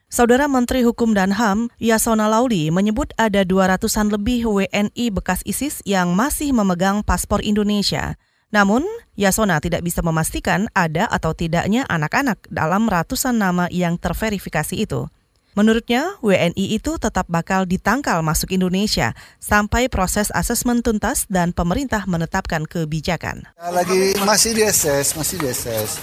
Saudara 0.10 0.46
Menteri 0.46 0.86
Hukum 0.86 1.18
dan 1.18 1.34
HAM, 1.34 1.74
Yasona 1.82 2.30
Lauli, 2.30 2.70
menyebut 2.70 3.12
ada 3.18 3.42
200-an 3.42 4.14
lebih 4.14 4.46
WNI 4.46 5.06
bekas 5.10 5.42
ISIS 5.44 5.82
yang 5.84 6.14
masih 6.14 6.54
memegang 6.54 7.02
paspor 7.02 7.42
Indonesia. 7.42 8.14
Namun, 8.56 8.88
Yasona 9.20 9.60
tidak 9.60 9.84
bisa 9.84 10.00
memastikan 10.00 10.72
ada 10.72 11.12
atau 11.12 11.36
tidaknya 11.36 11.84
anak-anak 11.92 12.40
dalam 12.48 12.88
ratusan 12.88 13.36
nama 13.36 13.68
yang 13.68 14.00
terverifikasi 14.00 14.80
itu. 14.80 15.12
Menurutnya, 15.60 16.16
WNI 16.24 16.80
itu 16.80 16.96
tetap 16.96 17.28
bakal 17.28 17.68
ditangkal 17.68 18.24
masuk 18.24 18.56
Indonesia 18.56 19.12
sampai 19.44 19.92
proses 19.92 20.32
asesmen 20.32 20.80
tuntas 20.80 21.28
dan 21.28 21.52
pemerintah 21.52 22.08
menetapkan 22.08 22.64
kebijakan. 22.64 23.44
Ya, 23.60 23.72
lagi 23.76 24.16
masih 24.24 24.56
diases, 24.56 25.16
masih 25.20 25.36
diases. 25.44 26.00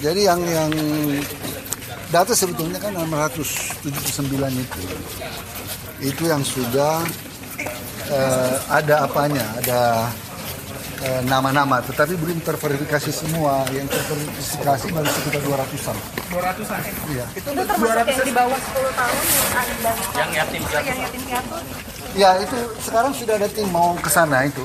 Jadi 0.00 0.28
yang 0.28 0.40
yang 0.44 0.72
data 2.12 2.36
sebetulnya 2.36 2.76
kan 2.76 2.92
679 2.92 3.88
itu. 4.52 4.82
Itu 6.04 6.28
yang 6.28 6.44
sudah 6.44 7.04
uh, 8.12 8.56
ada 8.68 9.08
apanya, 9.08 9.44
ada 9.60 10.08
Eh, 10.08 10.25
nama-nama, 11.28 11.82
tetapi 11.84 12.16
belum 12.16 12.40
terverifikasi 12.40 13.10
semua. 13.12 13.66
Yang 13.72 13.92
terverifikasi 13.92 14.86
baru 14.92 15.08
sekitar 15.10 15.40
200-an. 15.44 15.96
200-an? 16.32 16.80
Iya. 17.12 17.24
Itu 17.36 17.48
untuk 17.52 17.76
200 17.80 18.08
yang 18.10 18.26
di 18.26 18.34
bawah 18.34 18.58
10 18.58 18.98
tahun 18.98 19.16
yang, 19.84 19.98
yang 20.16 20.30
yatim 20.34 20.62
piatu? 20.64 20.86
Yang 20.86 20.98
yatim 21.04 21.22
piatu? 21.28 21.56
Ya, 22.16 22.30
itu 22.40 22.56
sekarang 22.80 23.12
sudah 23.12 23.34
ada 23.36 23.48
tim 23.52 23.68
mau 23.68 23.92
ke 24.00 24.08
sana 24.08 24.48
itu. 24.48 24.64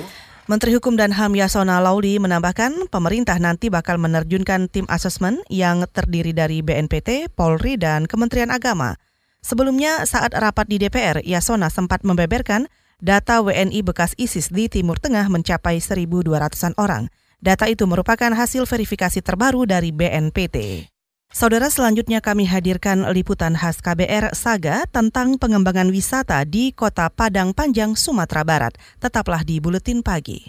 Menteri 0.50 0.76
Hukum 0.76 1.00
dan 1.00 1.16
HAM 1.16 1.38
Yasona 1.38 1.80
Lauli 1.80 2.20
menambahkan 2.20 2.92
pemerintah 2.92 3.40
nanti 3.40 3.72
bakal 3.72 3.96
menerjunkan 4.02 4.68
tim 4.68 4.84
asesmen 4.92 5.40
yang 5.48 5.88
terdiri 5.88 6.36
dari 6.36 6.60
BNPT, 6.60 7.32
Polri, 7.32 7.80
dan 7.80 8.04
Kementerian 8.04 8.52
Agama. 8.52 9.00
Sebelumnya 9.40 10.04
saat 10.04 10.36
rapat 10.36 10.68
di 10.68 10.76
DPR, 10.76 11.24
Yasona 11.24 11.72
sempat 11.72 12.04
membeberkan 12.04 12.68
data 13.02 13.42
WNI 13.42 13.82
bekas 13.82 14.14
ISIS 14.16 14.54
di 14.54 14.70
Timur 14.70 15.02
Tengah 15.02 15.28
mencapai 15.28 15.82
1.200-an 15.82 16.78
orang. 16.78 17.10
Data 17.42 17.66
itu 17.66 17.90
merupakan 17.90 18.30
hasil 18.30 18.70
verifikasi 18.70 19.20
terbaru 19.26 19.66
dari 19.66 19.90
BNPT. 19.90 20.88
Saudara 21.34 21.74
selanjutnya 21.74 22.22
kami 22.22 22.46
hadirkan 22.46 23.10
liputan 23.10 23.58
khas 23.58 23.82
KBR 23.82 24.38
Saga 24.38 24.86
tentang 24.86 25.42
pengembangan 25.42 25.90
wisata 25.90 26.46
di 26.46 26.70
Kota 26.70 27.10
Padang 27.10 27.58
Panjang, 27.58 27.98
Sumatera 27.98 28.46
Barat. 28.46 28.78
Tetaplah 29.02 29.42
di 29.42 29.58
Buletin 29.58 30.06
Pagi. 30.06 30.46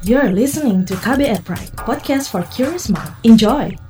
You're 0.00 0.32
listening 0.32 0.88
to 0.88 0.96
KBR 0.96 1.44
Pride, 1.44 1.76
podcast 1.76 2.32
for 2.32 2.40
curious 2.48 2.88
mind. 2.88 3.12
Enjoy! 3.20 3.89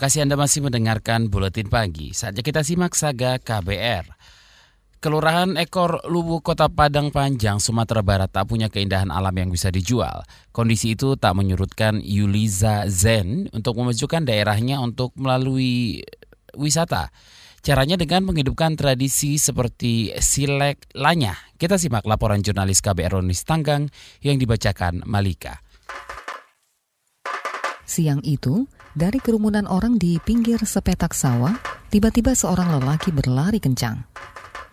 Kasih 0.00 0.24
Anda 0.24 0.40
masih 0.40 0.64
mendengarkan 0.64 1.28
Buletin 1.28 1.68
Pagi. 1.68 2.16
Saatnya 2.16 2.40
kita 2.40 2.64
simak 2.64 2.96
saga 2.96 3.36
KBR. 3.36 4.08
Kelurahan 4.96 5.60
Ekor 5.60 6.08
Luwu 6.08 6.40
Kota 6.40 6.72
Padang 6.72 7.12
Panjang, 7.12 7.60
Sumatera 7.60 8.00
Barat 8.00 8.32
tak 8.32 8.48
punya 8.48 8.72
keindahan 8.72 9.12
alam 9.12 9.36
yang 9.36 9.52
bisa 9.52 9.68
dijual. 9.68 10.24
Kondisi 10.56 10.96
itu 10.96 11.20
tak 11.20 11.36
menyurutkan 11.36 12.00
Yuliza 12.00 12.88
Zen 12.88 13.52
untuk 13.52 13.76
memajukan 13.76 14.24
daerahnya 14.24 14.80
untuk 14.80 15.12
melalui 15.20 16.00
wisata. 16.56 17.12
Caranya 17.60 18.00
dengan 18.00 18.24
menghidupkan 18.24 18.80
tradisi 18.80 19.36
seperti 19.36 20.16
silek 20.16 20.96
lanya. 20.96 21.36
Kita 21.60 21.76
simak 21.76 22.08
laporan 22.08 22.40
jurnalis 22.40 22.80
KBR 22.80 23.20
Ronis 23.20 23.44
Tanggang 23.44 23.84
yang 24.24 24.40
dibacakan 24.40 25.04
Malika. 25.04 25.60
Siang 27.84 28.24
itu, 28.24 28.64
dari 28.90 29.22
kerumunan 29.22 29.70
orang 29.70 30.02
di 30.02 30.18
pinggir 30.18 30.58
sepetak 30.66 31.14
sawah, 31.14 31.54
tiba-tiba 31.94 32.34
seorang 32.34 32.74
lelaki 32.80 33.14
berlari 33.14 33.62
kencang. 33.62 34.02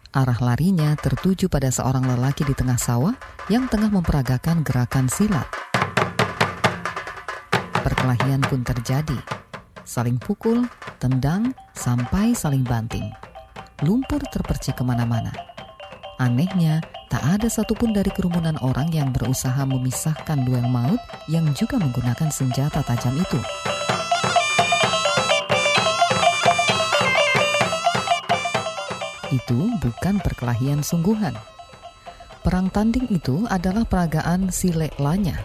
Arah 0.10 0.40
larinya 0.42 0.98
tertuju 0.98 1.46
pada 1.46 1.70
seorang 1.70 2.02
lelaki 2.02 2.42
di 2.42 2.58
tengah 2.58 2.82
sawah 2.82 3.14
yang 3.54 3.70
tengah 3.70 3.94
memperagakan 3.94 4.66
gerakan 4.66 5.06
silat. 5.06 5.46
Perkelahian 7.86 8.42
pun 8.42 8.66
terjadi. 8.66 9.20
Saling 9.86 10.18
pukul, 10.18 10.66
tendang, 10.98 11.54
sampai 11.78 12.34
saling 12.34 12.66
banting. 12.66 13.06
Lumpur 13.86 14.20
terpercik 14.34 14.82
ke 14.82 14.84
mana-mana. 14.84 15.30
Anehnya, 16.18 16.82
tak 17.14 17.22
ada 17.22 17.46
satupun 17.46 17.94
dari 17.94 18.10
kerumunan 18.10 18.58
orang 18.66 18.90
yang 18.90 19.14
berusaha 19.14 19.62
memisahkan 19.70 20.42
duel 20.44 20.66
maut 20.66 21.00
yang 21.30 21.46
juga 21.54 21.78
menggunakan 21.78 22.34
senjata 22.34 22.82
tajam 22.82 23.14
itu. 23.16 23.40
Itu 29.32 29.72
bukan 29.84 30.20
perkelahian 30.24 30.82
sungguhan. 30.82 31.36
Perang 32.46 32.72
tanding 32.72 33.12
itu 33.12 33.44
adalah 33.52 33.84
peragaan 33.84 34.48
silek 34.48 34.96
lanya 34.98 35.36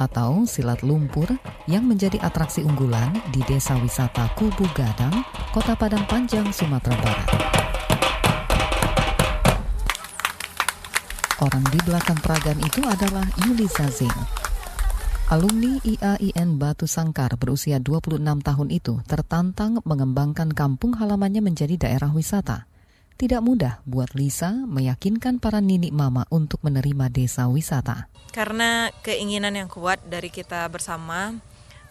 atau 0.00 0.48
silat 0.48 0.80
lumpur 0.80 1.28
yang 1.68 1.84
menjadi 1.84 2.16
atraksi 2.24 2.64
unggulan 2.64 3.12
di 3.32 3.44
desa 3.44 3.76
wisata 3.76 4.32
Kubu 4.36 4.64
Gadang, 4.72 5.24
Kota 5.52 5.76
Padang 5.76 6.08
Panjang, 6.08 6.48
Sumatera 6.52 6.96
Barat. 7.00 7.28
Orang 11.40 11.64
di 11.72 11.80
belakang 11.84 12.20
peragaan 12.20 12.60
itu 12.60 12.80
adalah 12.84 13.24
Yuli 13.44 13.64
Zazing. 13.64 14.12
Alumni 15.32 15.80
IAIN 15.80 16.58
Batu 16.58 16.84
Sangkar 16.90 17.38
berusia 17.38 17.78
26 17.80 18.20
tahun 18.20 18.68
itu 18.68 19.00
tertantang 19.06 19.80
mengembangkan 19.86 20.52
kampung 20.52 20.98
halamannya 20.98 21.40
menjadi 21.40 21.86
daerah 21.86 22.10
wisata. 22.10 22.69
Tidak 23.20 23.44
mudah 23.44 23.84
buat 23.84 24.16
Lisa 24.16 24.48
meyakinkan 24.64 25.44
para 25.44 25.60
nini 25.60 25.92
mama 25.92 26.24
untuk 26.32 26.64
menerima 26.64 27.12
desa 27.12 27.52
wisata. 27.52 28.08
Karena 28.32 28.88
keinginan 29.04 29.52
yang 29.52 29.68
kuat 29.68 30.00
dari 30.08 30.32
kita 30.32 30.64
bersama, 30.72 31.36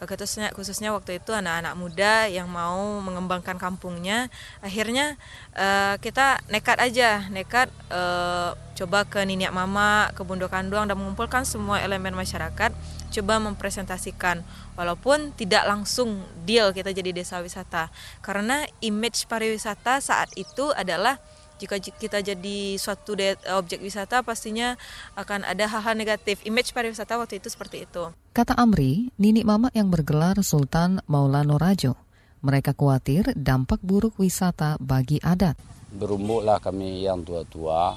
khususnya 0.02 0.50
khususnya 0.50 0.90
waktu 0.90 1.22
itu 1.22 1.30
anak-anak 1.30 1.78
muda 1.78 2.26
yang 2.26 2.50
mau 2.50 2.98
mengembangkan 2.98 3.60
kampungnya 3.60 4.32
akhirnya 4.64 5.20
uh, 5.52 6.00
kita 6.00 6.40
nekat 6.48 6.80
aja 6.80 7.28
nekat 7.28 7.68
uh, 7.92 8.56
coba 8.74 9.04
ke 9.04 9.20
niniak 9.20 9.52
mama 9.52 10.08
ke 10.16 10.24
Bundo 10.24 10.48
Kanduang 10.48 10.88
dan 10.88 10.96
mengumpulkan 10.96 11.44
semua 11.44 11.84
elemen 11.84 12.16
masyarakat 12.16 12.72
coba 13.10 13.42
mempresentasikan 13.42 14.46
walaupun 14.78 15.34
tidak 15.34 15.66
langsung 15.66 16.22
deal 16.46 16.70
kita 16.70 16.94
jadi 16.94 17.10
desa 17.10 17.42
wisata 17.42 17.90
karena 18.22 18.64
image 18.80 19.26
pariwisata 19.26 19.98
saat 19.98 20.30
itu 20.38 20.70
adalah 20.72 21.18
jika 21.60 21.76
kita 21.76 22.24
jadi 22.24 22.80
suatu 22.80 23.12
objek 23.60 23.84
wisata 23.84 24.24
pastinya 24.24 24.80
akan 25.12 25.44
ada 25.44 25.68
hal-hal 25.68 25.92
negatif. 25.92 26.40
Image 26.48 26.72
pariwisata 26.72 27.20
waktu 27.20 27.36
itu 27.36 27.52
seperti 27.52 27.84
itu. 27.84 28.08
Kata 28.32 28.56
Amri, 28.56 29.12
Nini 29.20 29.44
Mama 29.44 29.68
yang 29.76 29.92
bergelar 29.92 30.40
Sultan 30.40 31.04
Maulano 31.04 31.60
Rajo. 31.60 32.00
Mereka 32.40 32.72
khawatir 32.72 33.36
dampak 33.36 33.84
buruk 33.84 34.16
wisata 34.16 34.80
bagi 34.80 35.20
adat. 35.20 35.60
Berumbuklah 35.92 36.56
kami 36.64 37.04
yang 37.04 37.20
tua-tua, 37.20 37.92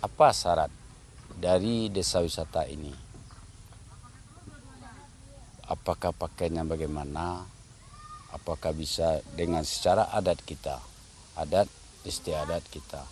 apa 0.00 0.28
syarat 0.32 0.72
dari 1.36 1.92
desa 1.92 2.24
wisata 2.24 2.64
ini? 2.64 3.09
Apakah 5.70 6.10
pakainya 6.10 6.66
bagaimana? 6.66 7.46
Apakah 8.34 8.74
bisa 8.74 9.22
dengan 9.38 9.62
secara 9.62 10.10
adat 10.10 10.42
kita? 10.42 10.82
Adat 11.38 11.70
istiadat 12.02 12.66
kita. 12.66 13.06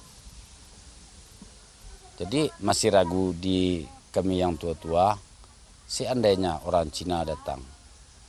Jadi 2.18 2.50
masih 2.58 2.90
ragu 2.90 3.30
di 3.30 3.86
kami 4.10 4.42
yang 4.42 4.58
tua-tua, 4.58 5.14
seandainya 5.86 6.66
orang 6.66 6.90
Cina 6.90 7.22
datang, 7.22 7.62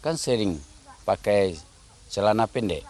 kan 0.05 0.13
sering 0.13 0.61
pakai 1.09 1.57
celana 2.05 2.45
pendek. 2.45 2.85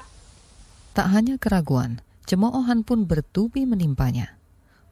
Tak 0.92 1.08
hanya 1.16 1.40
keraguan, 1.40 2.04
cemoohan 2.28 2.84
pun 2.84 3.08
bertubi 3.08 3.64
menimpanya. 3.64 4.39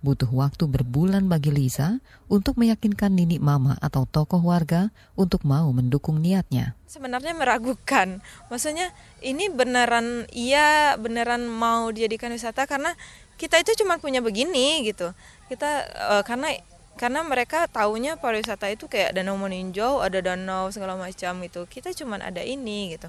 Butuh 0.05 0.29
waktu 0.29 0.69
berbulan 0.69 1.25
bagi 1.25 1.49
Lisa 1.49 1.97
untuk 2.29 2.61
meyakinkan 2.61 3.17
Nini 3.17 3.41
Mama 3.41 3.75
atau 3.81 4.05
tokoh 4.05 4.39
warga 4.39 4.93
untuk 5.17 5.41
mau 5.41 5.73
mendukung 5.73 6.21
niatnya. 6.21 6.77
Sebenarnya 6.85 7.33
meragukan. 7.33 8.21
Maksudnya 8.53 8.93
ini 9.25 9.49
beneran 9.49 10.29
iya 10.29 10.93
beneran 11.01 11.49
mau 11.49 11.89
dijadikan 11.89 12.29
wisata 12.29 12.69
karena 12.69 12.93
kita 13.41 13.57
itu 13.61 13.73
cuma 13.81 13.97
punya 13.97 14.21
begini 14.21 14.85
gitu. 14.85 15.13
Kita 15.49 15.69
uh, 16.13 16.23
karena 16.25 16.53
karena 16.97 17.21
mereka 17.21 17.69
taunya 17.69 18.17
pariwisata 18.17 18.73
itu 18.73 18.89
kayak 18.89 19.13
danau 19.13 19.37
meninjau, 19.37 20.01
ada 20.01 20.17
danau 20.17 20.73
segala 20.73 20.97
macam 20.97 21.41
gitu. 21.45 21.69
Kita 21.69 21.93
cuma 21.93 22.17
ada 22.17 22.41
ini 22.41 22.97
gitu. 22.97 23.07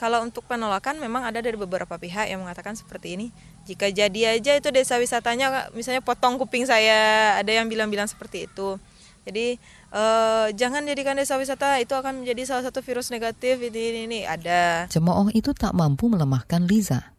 Kalau 0.00 0.24
untuk 0.24 0.48
penolakan 0.48 0.96
memang 0.96 1.28
ada 1.28 1.44
dari 1.44 1.60
beberapa 1.60 2.00
pihak 2.00 2.32
yang 2.32 2.40
mengatakan 2.40 2.72
seperti 2.72 3.20
ini. 3.20 3.28
Jika 3.68 3.92
jadi 3.92 4.40
aja 4.40 4.56
itu 4.56 4.72
desa 4.72 4.96
wisatanya 4.96 5.68
misalnya 5.76 6.00
potong 6.00 6.40
kuping 6.40 6.64
saya, 6.64 7.36
ada 7.36 7.52
yang 7.52 7.68
bilang-bilang 7.68 8.08
seperti 8.08 8.48
itu. 8.48 8.80
Jadi 9.28 9.60
eh, 9.92 10.46
jangan 10.56 10.88
jadikan 10.88 11.20
desa 11.20 11.36
wisata 11.36 11.76
itu 11.84 11.92
akan 11.92 12.24
menjadi 12.24 12.48
salah 12.48 12.64
satu 12.64 12.80
virus 12.80 13.12
negatif 13.12 13.60
ini 13.60 13.80
ini, 13.92 14.00
ini. 14.08 14.20
ada. 14.24 14.88
Cemooh 14.88 15.28
itu 15.36 15.52
tak 15.52 15.76
mampu 15.76 16.08
melemahkan 16.08 16.64
Liza. 16.64 17.12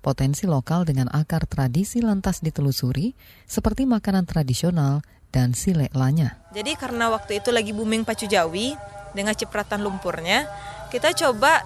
Potensi 0.00 0.48
lokal 0.48 0.88
dengan 0.88 1.12
akar 1.12 1.44
tradisi 1.44 2.00
lantas 2.00 2.40
ditelusuri 2.40 3.12
seperti 3.44 3.84
makanan 3.84 4.24
tradisional 4.24 5.04
dan 5.28 5.52
silek 5.52 5.92
lanya. 5.92 6.40
Jadi 6.56 6.72
karena 6.72 7.12
waktu 7.12 7.44
itu 7.44 7.52
lagi 7.52 7.76
booming 7.76 8.08
pacu 8.08 8.24
jawi 8.24 8.72
dengan 9.12 9.36
cipratan 9.36 9.84
lumpurnya, 9.84 10.48
kita 10.88 11.12
coba 11.12 11.60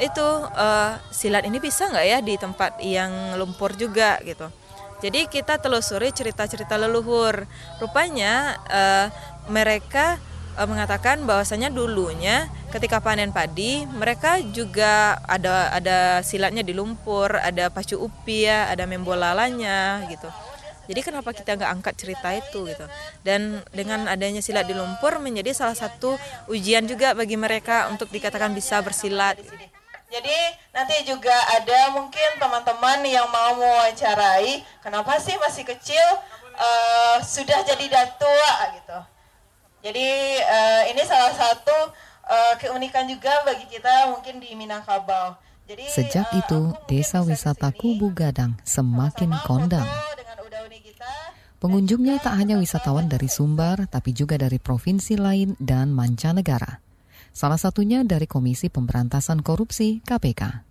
itu 0.00 0.26
uh, 0.52 0.98
silat 1.08 1.44
ini 1.48 1.56
bisa 1.60 1.88
nggak 1.88 2.06
ya 2.06 2.18
di 2.20 2.34
tempat 2.36 2.80
yang 2.84 3.36
lumpur 3.40 3.72
juga 3.76 4.20
gitu. 4.24 4.48
Jadi 5.00 5.28
kita 5.28 5.60
telusuri 5.60 6.08
cerita-cerita 6.08 6.80
leluhur. 6.80 7.44
Rupanya 7.76 8.56
uh, 8.64 9.06
mereka 9.52 10.16
uh, 10.56 10.64
mengatakan 10.64 11.20
bahwasanya 11.28 11.68
dulunya 11.68 12.48
ketika 12.72 13.00
panen 13.00 13.32
padi 13.32 13.84
mereka 13.84 14.40
juga 14.40 15.20
ada 15.28 15.72
ada 15.72 15.98
silatnya 16.24 16.64
di 16.64 16.72
lumpur, 16.72 17.36
ada 17.36 17.68
pacu 17.68 18.00
upi 18.00 18.48
ya, 18.48 18.72
ada 18.72 18.88
membolalanya 18.88 20.08
gitu. 20.08 20.28
Jadi 20.86 21.00
kenapa 21.02 21.34
kita 21.34 21.58
nggak 21.58 21.72
angkat 21.82 21.94
cerita 21.98 22.30
itu 22.30 22.62
gitu? 22.70 22.86
Dan 23.26 23.58
dengan 23.74 24.06
adanya 24.06 24.38
silat 24.38 24.70
di 24.70 24.74
lumpur 24.74 25.18
menjadi 25.18 25.50
salah 25.50 25.74
satu 25.74 26.14
ujian 26.46 26.86
juga 26.86 27.10
bagi 27.12 27.34
mereka 27.34 27.90
untuk 27.90 28.06
dikatakan 28.14 28.54
bisa 28.54 28.78
bersilat. 28.86 29.34
Jadi 30.06 30.38
nanti 30.70 31.02
juga 31.02 31.34
ada 31.50 31.90
mungkin 31.90 32.38
teman-teman 32.38 33.02
yang 33.02 33.26
mau 33.26 33.58
mewawancarai, 33.58 34.62
kenapa 34.78 35.18
sih 35.18 35.34
masih 35.34 35.66
kecil 35.66 36.06
uh, 36.54 37.18
sudah 37.20 37.66
jadi 37.66 37.86
datua 37.90 38.52
gitu. 38.78 38.98
Jadi 39.82 40.08
uh, 40.46 40.82
ini 40.94 41.02
salah 41.02 41.34
satu 41.34 41.90
uh, 42.26 42.54
keunikan 42.58 43.06
juga 43.10 43.42
bagi 43.42 43.66
kita 43.66 44.14
mungkin 44.14 44.38
di 44.38 44.54
Minangkabau. 44.54 45.38
Jadi, 45.66 45.82
Sejak 45.90 46.30
uh, 46.30 46.38
itu, 46.38 46.60
desa 46.86 47.26
wisata 47.26 47.74
Kubu 47.74 48.14
Gadang 48.14 48.54
semakin 48.62 49.34
kondang. 49.42 49.86
Pengunjungnya 51.58 52.22
tak 52.22 52.38
hanya 52.38 52.62
wisatawan 52.62 53.10
dari 53.10 53.26
Sumbar, 53.26 53.90
tapi 53.90 54.14
juga 54.14 54.38
dari 54.38 54.62
provinsi 54.62 55.18
lain 55.18 55.58
dan 55.58 55.90
mancanegara. 55.90 56.85
Salah 57.36 57.60
satunya 57.60 58.00
dari 58.00 58.24
Komisi 58.24 58.72
Pemberantasan 58.72 59.44
Korupsi 59.44 60.00
KPK. 60.00 60.64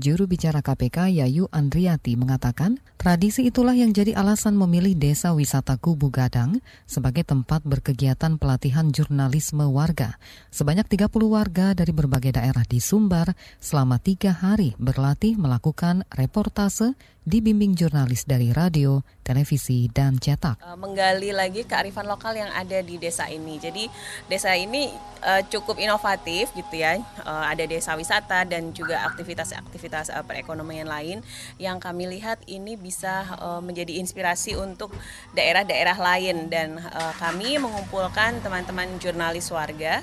Juru 0.00 0.24
bicara 0.24 0.64
KPK 0.64 1.12
Yayu 1.12 1.52
Andriati 1.52 2.16
mengatakan, 2.16 2.80
tradisi 2.96 3.44
itulah 3.44 3.76
yang 3.76 3.92
jadi 3.92 4.16
alasan 4.16 4.56
memilih 4.56 4.96
desa 4.96 5.36
wisata 5.36 5.76
Kubu 5.76 6.08
Gadang 6.08 6.64
sebagai 6.88 7.20
tempat 7.28 7.60
berkegiatan 7.68 8.40
pelatihan 8.40 8.88
jurnalisme 8.88 9.68
warga. 9.68 10.16
Sebanyak 10.48 10.88
30 10.88 11.04
warga 11.28 11.76
dari 11.76 11.92
berbagai 11.92 12.32
daerah 12.32 12.64
di 12.64 12.80
Sumbar 12.80 13.36
selama 13.60 14.00
tiga 14.00 14.32
hari 14.32 14.72
berlatih 14.80 15.36
melakukan 15.36 16.08
reportase 16.16 16.96
dibimbing 17.30 17.78
jurnalis 17.78 18.26
dari 18.26 18.50
radio, 18.50 19.06
televisi, 19.22 19.86
dan 19.86 20.18
cetak. 20.18 20.58
Eh, 20.58 20.74
menggali 20.74 21.30
lagi 21.30 21.62
kearifan 21.62 22.10
lokal 22.10 22.34
yang 22.34 22.50
ada 22.50 22.82
di 22.82 22.98
desa 22.98 23.30
ini. 23.30 23.62
Jadi 23.62 23.86
desa 24.26 24.50
ini 24.58 24.90
uh, 25.22 25.38
cukup 25.46 25.78
inovatif 25.78 26.50
gitu 26.58 26.74
ya. 26.82 26.98
Uh, 27.22 27.46
ada 27.46 27.62
desa 27.70 27.94
wisata 27.94 28.42
dan 28.42 28.74
juga 28.74 29.06
aktivitas-aktivitas 29.06 30.10
perekonomian 30.26 30.90
lain 30.90 31.22
yang 31.62 31.78
kami 31.78 32.10
lihat 32.10 32.42
ini 32.50 32.74
bisa 32.74 33.22
menjadi 33.62 34.00
inspirasi 34.02 34.56
untuk 34.58 34.90
daerah-daerah 35.36 35.94
lain 36.00 36.48
dan 36.48 36.80
kami 37.20 37.60
mengumpulkan 37.60 38.40
teman-teman 38.40 38.88
jurnalis 38.98 39.52
warga 39.52 40.00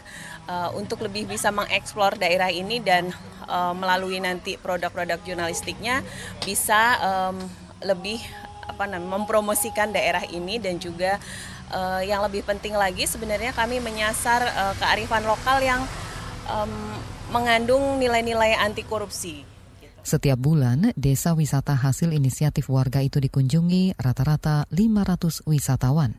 untuk 0.77 1.03
lebih 1.03 1.25
bisa 1.27 1.49
mengeksplor 1.49 2.15
daerah 2.21 2.53
ini 2.53 2.79
dan 2.79 3.09
melalui 3.75 4.21
nanti 4.21 4.55
produk-produk 4.59 5.19
jurnalistiknya 5.23 6.05
bisa 6.45 6.99
um, 7.17 7.37
lebih 7.81 8.21
apa 8.67 8.85
namanya 8.85 9.17
mempromosikan 9.17 9.89
daerah 9.89 10.21
ini 10.29 10.61
dan 10.61 10.77
juga 10.77 11.17
uh, 11.73 12.01
yang 12.03 12.21
lebih 12.21 12.45
penting 12.45 12.77
lagi 12.77 13.09
sebenarnya 13.09 13.55
kami 13.55 13.81
menyasar 13.81 14.41
uh, 14.43 14.73
kearifan 14.77 15.25
lokal 15.25 15.57
yang 15.63 15.81
um, 16.45 16.71
mengandung 17.33 17.97
nilai-nilai 17.97 18.55
anti 18.59 18.85
korupsi. 18.85 19.43
Setiap 20.07 20.39
bulan, 20.39 20.95
desa 20.95 21.35
wisata 21.35 21.75
hasil 21.75 22.15
inisiatif 22.15 22.71
warga 22.71 23.03
itu 23.03 23.19
dikunjungi 23.19 23.99
rata-rata 23.99 24.63
500 24.71 25.43
wisatawan. 25.43 26.15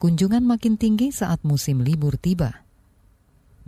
Kunjungan 0.00 0.40
makin 0.40 0.80
tinggi 0.80 1.12
saat 1.12 1.44
musim 1.44 1.84
libur 1.84 2.16
tiba. 2.16 2.64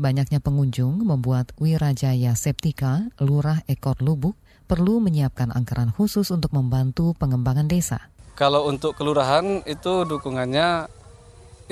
Banyaknya 0.00 0.40
pengunjung 0.40 1.04
membuat 1.04 1.52
Wirajaya 1.60 2.32
Septika, 2.32 3.12
Lurah 3.20 3.60
Ekor 3.68 4.00
Lubuk, 4.00 4.36
perlu 4.66 4.98
menyiapkan 4.98 5.54
anggaran 5.54 5.94
khusus 5.94 6.28
untuk 6.34 6.50
membantu 6.52 7.14
pengembangan 7.14 7.70
desa. 7.70 8.10
Kalau 8.36 8.68
untuk 8.68 8.98
kelurahan 8.98 9.64
itu 9.64 10.04
dukungannya 10.04 10.90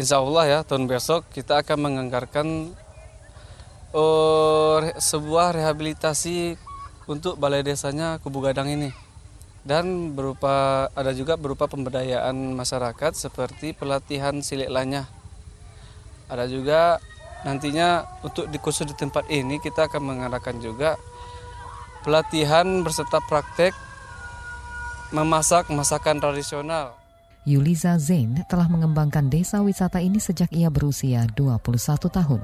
insya 0.00 0.22
Allah 0.22 0.44
ya 0.48 0.58
tahun 0.64 0.88
besok 0.88 1.28
kita 1.28 1.60
akan 1.60 1.78
menganggarkan 1.90 2.72
uh, 3.92 4.78
sebuah 4.96 5.52
rehabilitasi 5.54 6.56
untuk 7.04 7.36
balai 7.36 7.60
desanya 7.60 8.16
Kubu 8.22 8.40
Gadang 8.40 8.72
ini 8.72 8.90
dan 9.64 10.12
berupa 10.12 10.88
ada 10.92 11.12
juga 11.16 11.40
berupa 11.40 11.64
pemberdayaan 11.64 12.36
masyarakat 12.52 13.12
seperti 13.16 13.72
pelatihan 13.72 14.44
silik 14.44 14.68
lanya. 14.68 15.08
Ada 16.28 16.48
juga 16.48 17.00
nantinya 17.44 18.04
untuk 18.24 18.48
di 18.48 18.56
khusus 18.60 18.88
di 18.88 18.96
tempat 18.96 19.28
ini 19.28 19.60
kita 19.60 19.88
akan 19.88 20.00
mengadakan 20.04 20.60
juga 20.60 20.96
pelatihan 22.04 22.84
berserta 22.84 23.18
praktek 23.24 23.72
memasak 25.10 25.72
masakan 25.72 26.20
tradisional. 26.20 26.92
Yuliza 27.48 27.96
Zain 27.96 28.44
telah 28.48 28.68
mengembangkan 28.68 29.28
desa 29.28 29.60
wisata 29.64 30.00
ini 30.04 30.20
sejak 30.20 30.52
ia 30.52 30.68
berusia 30.68 31.24
21 31.32 31.60
tahun. 32.08 32.40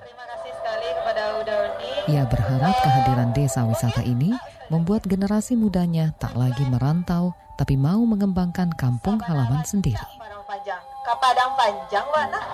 Terima 0.00 0.24
kasih 0.24 0.52
sekali 0.56 0.88
kepada. 0.96 1.22
Ia 2.08 2.22
berharap 2.28 2.74
kehadiran 2.80 3.30
desa 3.36 3.64
wisata 3.68 4.00
ini 4.04 4.32
membuat 4.72 5.04
generasi 5.04 5.56
mudanya 5.56 6.12
tak 6.16 6.36
lagi 6.36 6.64
merantau, 6.68 7.36
tapi 7.60 7.76
mau 7.76 8.00
mengembangkan 8.04 8.72
kampung 8.76 9.20
halaman 9.24 9.64
sendiri. 9.64 10.00
Padang 11.16 11.52
panjang, 11.58 12.06
panjang? 12.12 12.46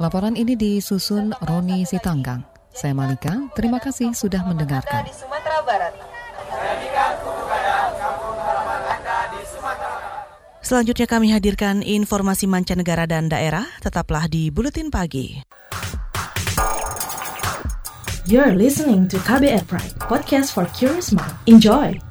Laporan 0.00 0.32
ini 0.32 0.56
disusun 0.56 1.36
Roni 1.44 1.84
Sitanggang. 1.84 2.40
Saya 2.72 2.96
Malika, 2.96 3.52
terima 3.52 3.76
kasih 3.76 4.16
sudah 4.16 4.40
mendengarkan. 4.48 5.04
Di 5.04 5.12
Sumatera 5.12 5.60
Barat. 5.60 5.92
Selanjutnya 10.64 11.04
kami 11.04 11.36
hadirkan 11.36 11.84
informasi 11.84 12.48
mancanegara 12.48 13.04
dan 13.04 13.28
daerah. 13.28 13.68
Tetaplah 13.84 14.24
di 14.24 14.48
Buletin 14.48 14.88
Pagi. 14.88 15.44
You're 18.24 18.56
listening 18.56 19.04
to 19.12 19.20
KBR 19.20 19.68
Pride, 19.68 20.00
podcast 20.00 20.56
for 20.56 20.64
curious 20.72 21.12
mind. 21.12 21.36
Enjoy! 21.44 22.09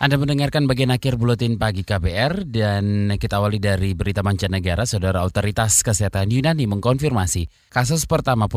Anda 0.00 0.16
mendengarkan 0.16 0.64
bagian 0.64 0.96
akhir 0.96 1.20
buletin 1.20 1.60
pagi 1.60 1.84
KBR 1.84 2.48
dan 2.48 3.12
kita 3.20 3.36
awali 3.36 3.60
dari 3.60 3.92
berita 3.92 4.24
mancanegara. 4.24 4.88
Saudara 4.88 5.20
Otoritas 5.28 5.84
Kesehatan 5.84 6.32
Yunani 6.32 6.64
mengkonfirmasi 6.64 7.68
kasus 7.68 8.08
pertama 8.08 8.48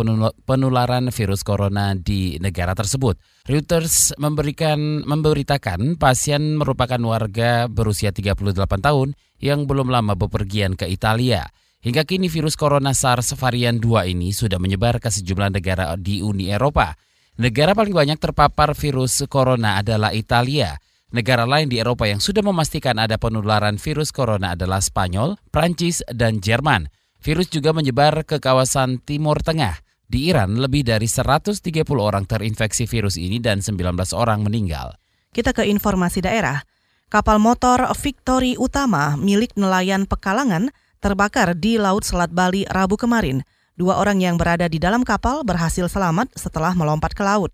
penularan 0.47 1.11
virus 1.11 1.43
corona 1.43 1.99
di 1.99 2.39
negara 2.39 2.71
tersebut. 2.71 3.19
Reuters 3.43 4.15
memberikan 4.15 5.03
memberitakan 5.03 5.99
pasien 5.99 6.55
merupakan 6.55 7.03
warga 7.03 7.67
berusia 7.67 8.15
38 8.15 8.39
tahun 8.79 9.11
yang 9.43 9.67
belum 9.67 9.91
lama 9.91 10.15
bepergian 10.15 10.79
ke 10.79 10.87
Italia. 10.87 11.43
Hingga 11.83 12.07
kini 12.07 12.31
virus 12.31 12.55
corona 12.55 12.95
SARS 12.95 13.35
varian 13.35 13.83
2 13.83 14.15
ini 14.15 14.31
sudah 14.31 14.63
menyebar 14.63 15.03
ke 15.03 15.11
sejumlah 15.11 15.59
negara 15.59 15.91
di 15.99 16.23
Uni 16.23 16.47
Eropa. 16.55 16.95
Negara 17.35 17.75
paling 17.75 17.91
banyak 17.91 18.15
terpapar 18.15 18.71
virus 18.79 19.27
corona 19.27 19.83
adalah 19.83 20.15
Italia 20.15 20.79
Negara 21.13 21.45
lain 21.45 21.69
di 21.69 21.77
Eropa 21.77 22.09
yang 22.09 22.17
sudah 22.17 22.41
memastikan 22.41 22.97
ada 22.97 23.21
penularan 23.21 23.77
virus 23.77 24.09
corona 24.09 24.57
adalah 24.57 24.81
Spanyol, 24.81 25.37
Prancis, 25.53 26.01
dan 26.09 26.41
Jerman. 26.41 26.89
Virus 27.21 27.53
juga 27.53 27.69
menyebar 27.69 28.25
ke 28.25 28.41
kawasan 28.41 28.97
Timur 28.97 29.37
Tengah. 29.37 29.77
Di 30.09 30.33
Iran, 30.33 30.57
lebih 30.57 30.81
dari 30.81 31.05
130 31.05 31.61
orang 32.01 32.25
terinfeksi 32.25 32.89
virus 32.89 33.21
ini 33.21 33.37
dan 33.37 33.61
19 33.61 33.93
orang 34.17 34.41
meninggal. 34.41 34.97
Kita 35.29 35.53
ke 35.53 35.69
informasi 35.69 36.25
daerah. 36.25 36.65
Kapal 37.13 37.37
motor 37.37 37.93
Victory 37.93 38.57
Utama 38.57 39.13
milik 39.13 39.53
nelayan 39.53 40.09
Pekalangan 40.09 40.73
terbakar 40.97 41.53
di 41.53 41.77
Laut 41.77 42.01
Selat 42.01 42.33
Bali 42.33 42.65
Rabu 42.65 42.97
kemarin. 42.97 43.45
Dua 43.77 44.01
orang 44.01 44.17
yang 44.17 44.41
berada 44.41 44.65
di 44.65 44.81
dalam 44.81 45.05
kapal 45.05 45.45
berhasil 45.45 45.85
selamat 45.85 46.33
setelah 46.33 46.73
melompat 46.73 47.13
ke 47.13 47.21
laut. 47.21 47.53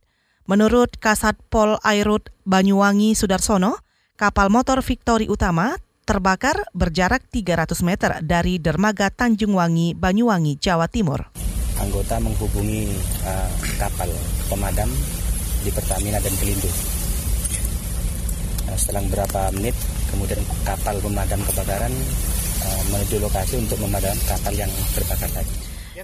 Menurut 0.50 0.98
Kasat 0.98 1.38
Pol 1.54 1.78
Airut 1.86 2.34
Banyuwangi 2.42 3.14
Sudarsono, 3.14 3.86
kapal 4.18 4.50
motor 4.50 4.82
Victory 4.82 5.30
Utama 5.30 5.78
terbakar 6.10 6.66
berjarak 6.74 7.22
300 7.30 7.86
meter 7.86 8.18
dari 8.26 8.58
dermaga 8.58 9.14
Tanjung 9.14 9.54
Wangi, 9.54 9.94
Banyuwangi, 9.94 10.58
Jawa 10.58 10.90
Timur. 10.90 11.30
Anggota 11.78 12.18
menghubungi 12.18 12.90
uh, 13.30 13.50
kapal 13.78 14.10
pemadam 14.50 14.90
di 15.62 15.70
Pertamina 15.70 16.18
dan 16.18 16.34
Pelindo. 16.42 16.66
Uh, 16.66 16.74
setelah 18.74 19.06
beberapa 19.06 19.54
menit, 19.54 19.78
kemudian 20.10 20.42
kapal 20.66 20.98
pemadam 20.98 21.46
kebakaran 21.46 21.94
uh, 22.66 22.82
menuju 22.90 23.22
lokasi 23.22 23.62
untuk 23.62 23.78
memadam 23.86 24.18
kapal 24.26 24.58
yang 24.58 24.74
terbakar 24.98 25.30
tadi. 25.30 25.54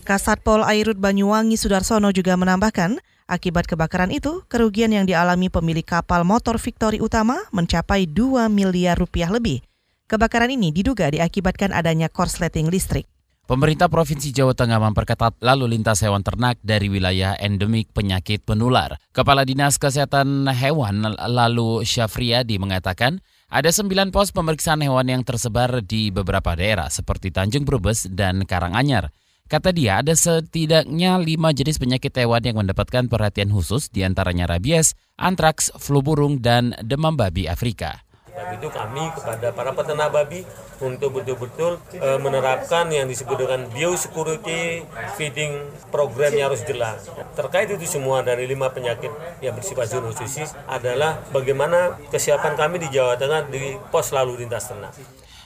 Kasat 0.05 0.37
Pol 0.45 0.61
Airut 0.61 1.01
Banyuwangi 1.01 1.57
Sudarsono 1.57 2.13
juga 2.13 2.37
menambahkan, 2.37 3.01
Akibat 3.25 3.65
kebakaran 3.65 4.13
itu, 4.13 4.45
kerugian 4.45 4.93
yang 4.93 5.09
dialami 5.09 5.49
pemilik 5.49 5.81
kapal 5.81 6.21
motor 6.21 6.61
Victory 6.61 7.01
Utama 7.01 7.41
mencapai 7.49 8.05
2 8.05 8.53
miliar 8.53 9.01
rupiah 9.01 9.33
lebih. 9.33 9.65
Kebakaran 10.05 10.53
ini 10.53 10.69
diduga 10.69 11.09
diakibatkan 11.09 11.73
adanya 11.73 12.05
korsleting 12.05 12.69
listrik. 12.69 13.09
Pemerintah 13.49 13.89
Provinsi 13.89 14.29
Jawa 14.29 14.53
Tengah 14.53 14.77
memperketat 14.77 15.41
lalu 15.41 15.73
lintas 15.73 16.05
hewan 16.05 16.21
ternak 16.21 16.61
dari 16.61 16.85
wilayah 16.85 17.33
endemik 17.41 17.89
penyakit 17.97 18.45
penular. 18.45 19.01
Kepala 19.09 19.41
Dinas 19.41 19.81
Kesehatan 19.81 20.45
Hewan 20.45 21.01
lalu 21.17 21.81
Syafriyadi 21.81 22.61
mengatakan 22.61 23.25
ada 23.49 23.73
sembilan 23.73 24.13
pos 24.13 24.33
pemeriksaan 24.37 24.85
hewan 24.85 25.09
yang 25.09 25.25
tersebar 25.25 25.81
di 25.81 26.13
beberapa 26.13 26.53
daerah 26.53 26.93
seperti 26.93 27.33
Tanjung 27.33 27.65
Brebes 27.65 28.05
dan 28.05 28.45
Karanganyar. 28.45 29.09
Kata 29.45 29.69
dia, 29.69 30.01
ada 30.01 30.17
setidaknya 30.17 31.21
lima 31.21 31.53
jenis 31.53 31.77
penyakit 31.77 32.09
hewan 32.17 32.41
yang 32.41 32.57
mendapatkan 32.57 33.05
perhatian 33.05 33.53
khusus, 33.53 33.93
di 33.93 34.01
antaranya 34.01 34.49
rabies, 34.49 34.97
antraks, 35.21 35.69
flu 35.77 36.01
burung, 36.01 36.41
dan 36.41 36.73
demam 36.81 37.13
babi 37.13 37.45
Afrika. 37.45 38.01
Sebab 38.25 38.57
itu 38.57 38.67
kami 38.73 39.05
kepada 39.13 39.53
para 39.53 39.69
peternak 39.77 40.09
babi 40.09 40.41
untuk 40.81 41.21
betul-betul 41.21 41.77
e, 41.93 42.17
menerapkan 42.17 42.89
yang 42.89 43.05
disebut 43.05 43.45
dengan 43.45 43.69
biosecurity 43.69 44.81
feeding 45.13 45.61
programnya 45.93 46.49
harus 46.49 46.65
jelas. 46.65 47.05
Terkait 47.37 47.69
itu 47.69 47.85
semua 47.85 48.25
dari 48.25 48.49
lima 48.49 48.73
penyakit 48.73 49.13
yang 49.45 49.53
bersifat 49.53 49.93
zoonosis 49.93 50.57
adalah 50.65 51.21
bagaimana 51.29 52.01
kesiapan 52.09 52.57
kami 52.57 52.81
di 52.81 52.89
Jawa 52.89 53.13
Tengah 53.13 53.45
di 53.53 53.77
pos 53.93 54.09
lalu 54.09 54.41
lintas 54.41 54.73
ternak. 54.73 54.97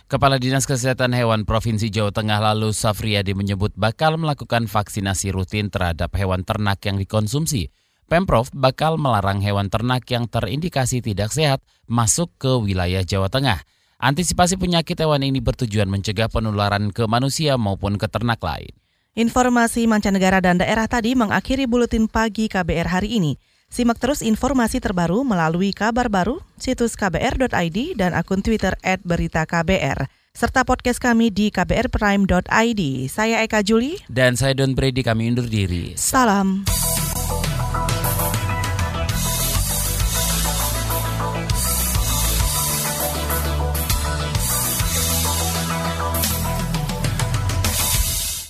Kepala 0.10 0.41
Dinas 0.41 0.65
Kesehatan 0.65 1.13
Hewan 1.13 1.45
Provinsi 1.45 1.93
Jawa 1.93 2.10
Tengah 2.10 2.41
lalu 2.41 2.74
Safriyadi 2.74 3.38
menyebut 3.38 3.78
bakal 3.78 4.17
melakukan 4.17 4.65
vaksinasi 4.65 5.30
rutin 5.30 5.69
terhadap 5.69 6.10
hewan 6.17 6.41
ternak 6.41 6.82
yang 6.82 6.98
dikonsumsi. 6.98 7.69
Pemprov 8.10 8.50
bakal 8.50 8.98
melarang 8.98 9.38
hewan 9.38 9.69
ternak 9.69 10.10
yang 10.10 10.26
terindikasi 10.26 11.06
tidak 11.06 11.30
sehat 11.30 11.62
masuk 11.86 12.34
ke 12.41 12.50
wilayah 12.58 13.06
Jawa 13.06 13.30
Tengah. 13.30 13.62
Antisipasi 14.02 14.58
penyakit 14.58 14.98
hewan 14.98 15.22
ini 15.22 15.45
bertujuan 15.45 15.86
mencegah 15.86 16.26
penularan 16.26 16.89
ke 16.89 17.06
manusia 17.06 17.54
maupun 17.62 18.02
ke 18.02 18.10
ternak 18.10 18.41
lain. 18.41 18.74
Informasi 19.13 19.86
mancanegara 19.86 20.41
dan 20.41 20.58
daerah 20.58 20.89
tadi 20.89 21.13
mengakhiri 21.13 21.69
buletin 21.69 22.10
pagi 22.10 22.50
KBR 22.50 22.98
hari 22.98 23.22
ini. 23.22 23.38
Simak 23.70 24.02
terus 24.02 24.26
informasi 24.26 24.82
terbaru 24.82 25.22
melalui 25.22 25.78
kabar 25.78 26.10
baru, 26.10 26.42
situs 26.58 26.98
kbr.id, 26.98 27.78
dan 27.94 28.18
akun 28.18 28.42
Twitter 28.42 28.74
at 28.82 28.98
berita 29.06 29.46
KBR. 29.46 30.10
Serta 30.34 30.66
podcast 30.66 30.98
kami 30.98 31.30
di 31.30 31.54
kbrprime.id. 31.54 32.82
Saya 33.14 33.46
Eka 33.46 33.62
Juli. 33.62 34.02
Dan 34.10 34.34
saya 34.34 34.58
Don 34.58 34.74
Brady, 34.74 35.06
kami 35.06 35.30
undur 35.30 35.46
diri. 35.46 35.94
Salam. 35.94 36.66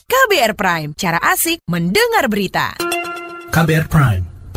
KBR 0.08 0.56
Prime, 0.56 0.90
cara 0.96 1.20
asik 1.20 1.60
mendengar 1.68 2.32
berita. 2.32 2.72
KBR 3.52 3.92
Prime 3.92 4.39